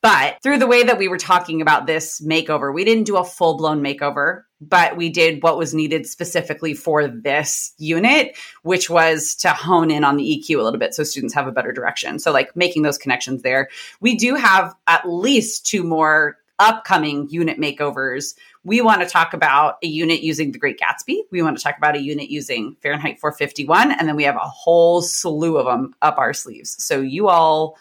But 0.02 0.40
through 0.40 0.58
the 0.58 0.68
way 0.68 0.84
that 0.84 0.98
we 0.98 1.08
were 1.08 1.18
talking 1.18 1.60
about 1.60 1.86
this 1.86 2.20
makeover, 2.20 2.72
we 2.72 2.84
didn't 2.84 3.04
do 3.04 3.16
a 3.16 3.24
full 3.24 3.56
blown 3.56 3.82
makeover, 3.82 4.42
but 4.60 4.96
we 4.96 5.08
did 5.08 5.42
what 5.42 5.58
was 5.58 5.74
needed 5.74 6.06
specifically 6.06 6.74
for 6.74 7.08
this 7.08 7.72
unit, 7.78 8.36
which 8.62 8.88
was 8.88 9.34
to 9.36 9.48
hone 9.48 9.90
in 9.90 10.04
on 10.04 10.16
the 10.16 10.22
EQ 10.22 10.60
a 10.60 10.62
little 10.62 10.78
bit 10.78 10.94
so 10.94 11.02
students 11.02 11.34
have 11.34 11.48
a 11.48 11.52
better 11.52 11.72
direction. 11.72 12.20
So, 12.20 12.30
like 12.30 12.54
making 12.54 12.82
those 12.82 12.98
connections 12.98 13.42
there. 13.42 13.68
We 14.00 14.14
do 14.14 14.36
have 14.36 14.76
at 14.86 15.08
least 15.08 15.66
two 15.66 15.82
more 15.82 16.36
upcoming 16.58 17.28
unit 17.30 17.58
makeovers. 17.58 18.34
We 18.64 18.80
want 18.80 19.02
to 19.02 19.08
talk 19.08 19.34
about 19.34 19.76
a 19.82 19.86
unit 19.86 20.20
using 20.20 20.52
the 20.52 20.58
Great 20.58 20.80
Gatsby. 20.80 21.20
We 21.30 21.42
want 21.42 21.56
to 21.56 21.62
talk 21.62 21.76
about 21.76 21.96
a 21.96 22.02
unit 22.02 22.28
using 22.28 22.76
Fahrenheit 22.82 23.20
451. 23.20 23.92
And 23.92 24.08
then 24.08 24.16
we 24.16 24.24
have 24.24 24.36
a 24.36 24.40
whole 24.40 25.02
slew 25.02 25.58
of 25.58 25.66
them 25.66 25.94
up 26.02 26.18
our 26.18 26.32
sleeves. 26.32 26.82
So, 26.82 27.00
you 27.00 27.28
all 27.28 27.76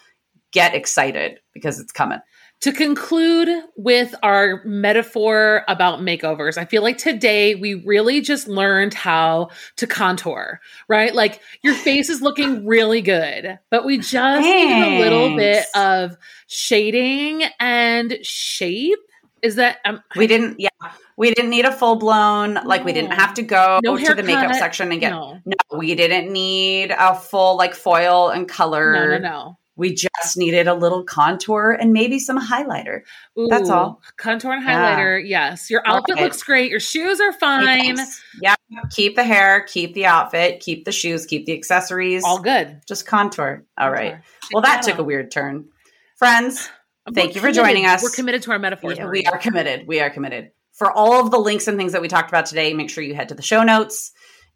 get 0.52 0.74
excited 0.74 1.40
because 1.52 1.80
it's 1.80 1.92
coming. 1.92 2.20
To 2.60 2.72
conclude 2.72 3.48
with 3.76 4.14
our 4.22 4.62
metaphor 4.64 5.64
about 5.68 6.00
makeovers, 6.00 6.56
I 6.56 6.64
feel 6.64 6.82
like 6.82 6.98
today 6.98 7.54
we 7.54 7.74
really 7.74 8.20
just 8.20 8.48
learned 8.48 8.94
how 8.94 9.50
to 9.76 9.86
contour, 9.86 10.60
right? 10.88 11.14
Like 11.14 11.40
your 11.62 11.74
face 11.84 12.08
is 12.08 12.22
looking 12.22 12.66
really 12.66 13.02
good, 13.02 13.58
but 13.70 13.84
we 13.84 13.98
just 13.98 14.42
need 14.42 14.82
a 14.82 15.00
little 15.00 15.36
bit 15.36 15.66
of 15.74 16.16
shading 16.46 17.44
and 17.60 18.18
shape. 18.22 18.98
Is 19.42 19.56
that 19.56 19.78
um, 19.84 20.02
we 20.16 20.26
didn't? 20.26 20.58
Yeah, 20.58 20.70
we 21.16 21.32
didn't 21.32 21.50
need 21.50 21.66
a 21.66 21.72
full 21.72 21.96
blown. 21.96 22.54
No. 22.54 22.62
Like 22.62 22.84
we 22.84 22.92
didn't 22.94 23.12
have 23.12 23.34
to 23.34 23.42
go 23.42 23.78
no 23.84 23.96
to 23.96 24.14
the 24.14 24.22
makeup 24.22 24.54
section 24.54 24.90
and 24.90 25.00
get. 25.00 25.10
No. 25.10 25.38
no, 25.44 25.78
we 25.78 25.94
didn't 25.94 26.32
need 26.32 26.90
a 26.90 27.14
full 27.14 27.56
like 27.56 27.74
foil 27.74 28.30
and 28.30 28.48
color. 28.48 28.92
No, 28.92 29.18
no, 29.18 29.18
no 29.18 29.58
we 29.76 29.94
just 29.94 30.36
needed 30.36 30.66
a 30.66 30.74
little 30.74 31.04
contour 31.04 31.76
and 31.78 31.92
maybe 31.92 32.18
some 32.18 32.40
highlighter. 32.40 33.02
Ooh, 33.38 33.48
That's 33.48 33.68
all. 33.68 34.02
Contour 34.16 34.52
and 34.52 34.66
highlighter. 34.66 35.20
Yeah. 35.20 35.50
Yes. 35.50 35.70
Your 35.70 35.82
outfit 35.84 36.16
looks 36.16 36.42
great. 36.42 36.70
Your 36.70 36.80
shoes 36.80 37.20
are 37.20 37.32
fine. 37.32 37.98
Yeah. 38.40 38.54
Keep 38.90 39.16
the 39.16 39.24
hair, 39.24 39.64
keep 39.68 39.94
the 39.94 40.06
outfit, 40.06 40.60
keep 40.60 40.84
the 40.84 40.92
shoes, 40.92 41.26
keep 41.26 41.46
the 41.46 41.52
accessories. 41.52 42.24
All 42.24 42.40
good. 42.40 42.80
Just 42.88 43.06
contour. 43.06 43.64
All 43.78 43.88
contour. 43.90 44.12
right. 44.12 44.20
Well, 44.52 44.62
that 44.62 44.82
took 44.82 44.98
a 44.98 45.04
weird 45.04 45.30
turn. 45.30 45.68
Friends, 46.16 46.68
We're 47.06 47.12
thank 47.12 47.34
you 47.34 47.40
for 47.40 47.52
joining 47.52 47.84
us. 47.84 48.02
We're 48.02 48.10
committed 48.10 48.42
to 48.42 48.52
our 48.52 48.58
metaphors. 48.58 48.96
Yeah, 48.98 49.08
we 49.08 49.26
are 49.26 49.38
committed. 49.38 49.86
We 49.86 50.00
are 50.00 50.10
committed. 50.10 50.52
For 50.72 50.90
all 50.90 51.20
of 51.20 51.30
the 51.30 51.38
links 51.38 51.68
and 51.68 51.78
things 51.78 51.92
that 51.92 52.02
we 52.02 52.08
talked 52.08 52.30
about 52.30 52.46
today, 52.46 52.72
make 52.74 52.90
sure 52.90 53.04
you 53.04 53.14
head 53.14 53.28
to 53.28 53.34
the 53.34 53.42
show 53.42 53.62
notes. 53.62 54.12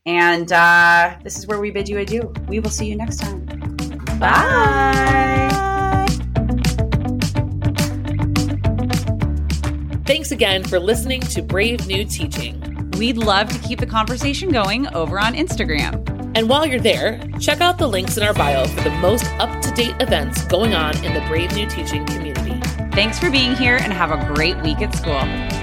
And 0.07 0.51
uh, 0.51 1.17
this 1.23 1.39
is 1.39 1.47
where 1.47 1.61
we 1.61 1.71
bid 1.71 1.89
you 1.89 1.99
adieu. 1.99 2.33
We 2.49 2.61
will 2.61 2.71
see 2.71 2.87
you 2.87 2.97
next 2.97 3.19
time. 3.19 3.60
Bye. 4.21 5.49
Thanks 10.05 10.31
again 10.31 10.63
for 10.63 10.79
listening 10.79 11.23
to 11.23 11.41
Brave 11.41 11.87
New 11.87 12.05
Teaching. 12.05 12.91
We'd 12.99 13.17
love 13.17 13.49
to 13.49 13.59
keep 13.67 13.81
the 13.81 13.87
conversation 13.87 14.51
going 14.51 14.87
over 14.95 15.19
on 15.19 15.35
Instagram. 15.35 16.07
And 16.37 16.49
while 16.49 16.67
you're 16.67 16.81
there, 16.81 17.19
check 17.41 17.61
out 17.63 17.79
the 17.79 17.89
links 17.89 18.19
in 18.19 18.23
our 18.23 18.35
bio 18.35 18.67
for 18.67 18.83
the 18.83 18.91
most 18.91 19.25
up 19.39 19.63
to 19.63 19.71
date 19.71 19.95
events 20.01 20.45
going 20.45 20.75
on 20.75 20.97
in 21.05 21.15
the 21.15 21.21
Brave 21.27 21.55
New 21.55 21.67
Teaching 21.67 22.05
community. 22.05 22.61
Thanks 22.93 23.19
for 23.19 23.31
being 23.31 23.57
here 23.57 23.77
and 23.77 23.93
have 23.93 24.11
a 24.11 24.35
great 24.35 24.61
week 24.63 24.83
at 24.83 24.95
school. 24.95 25.60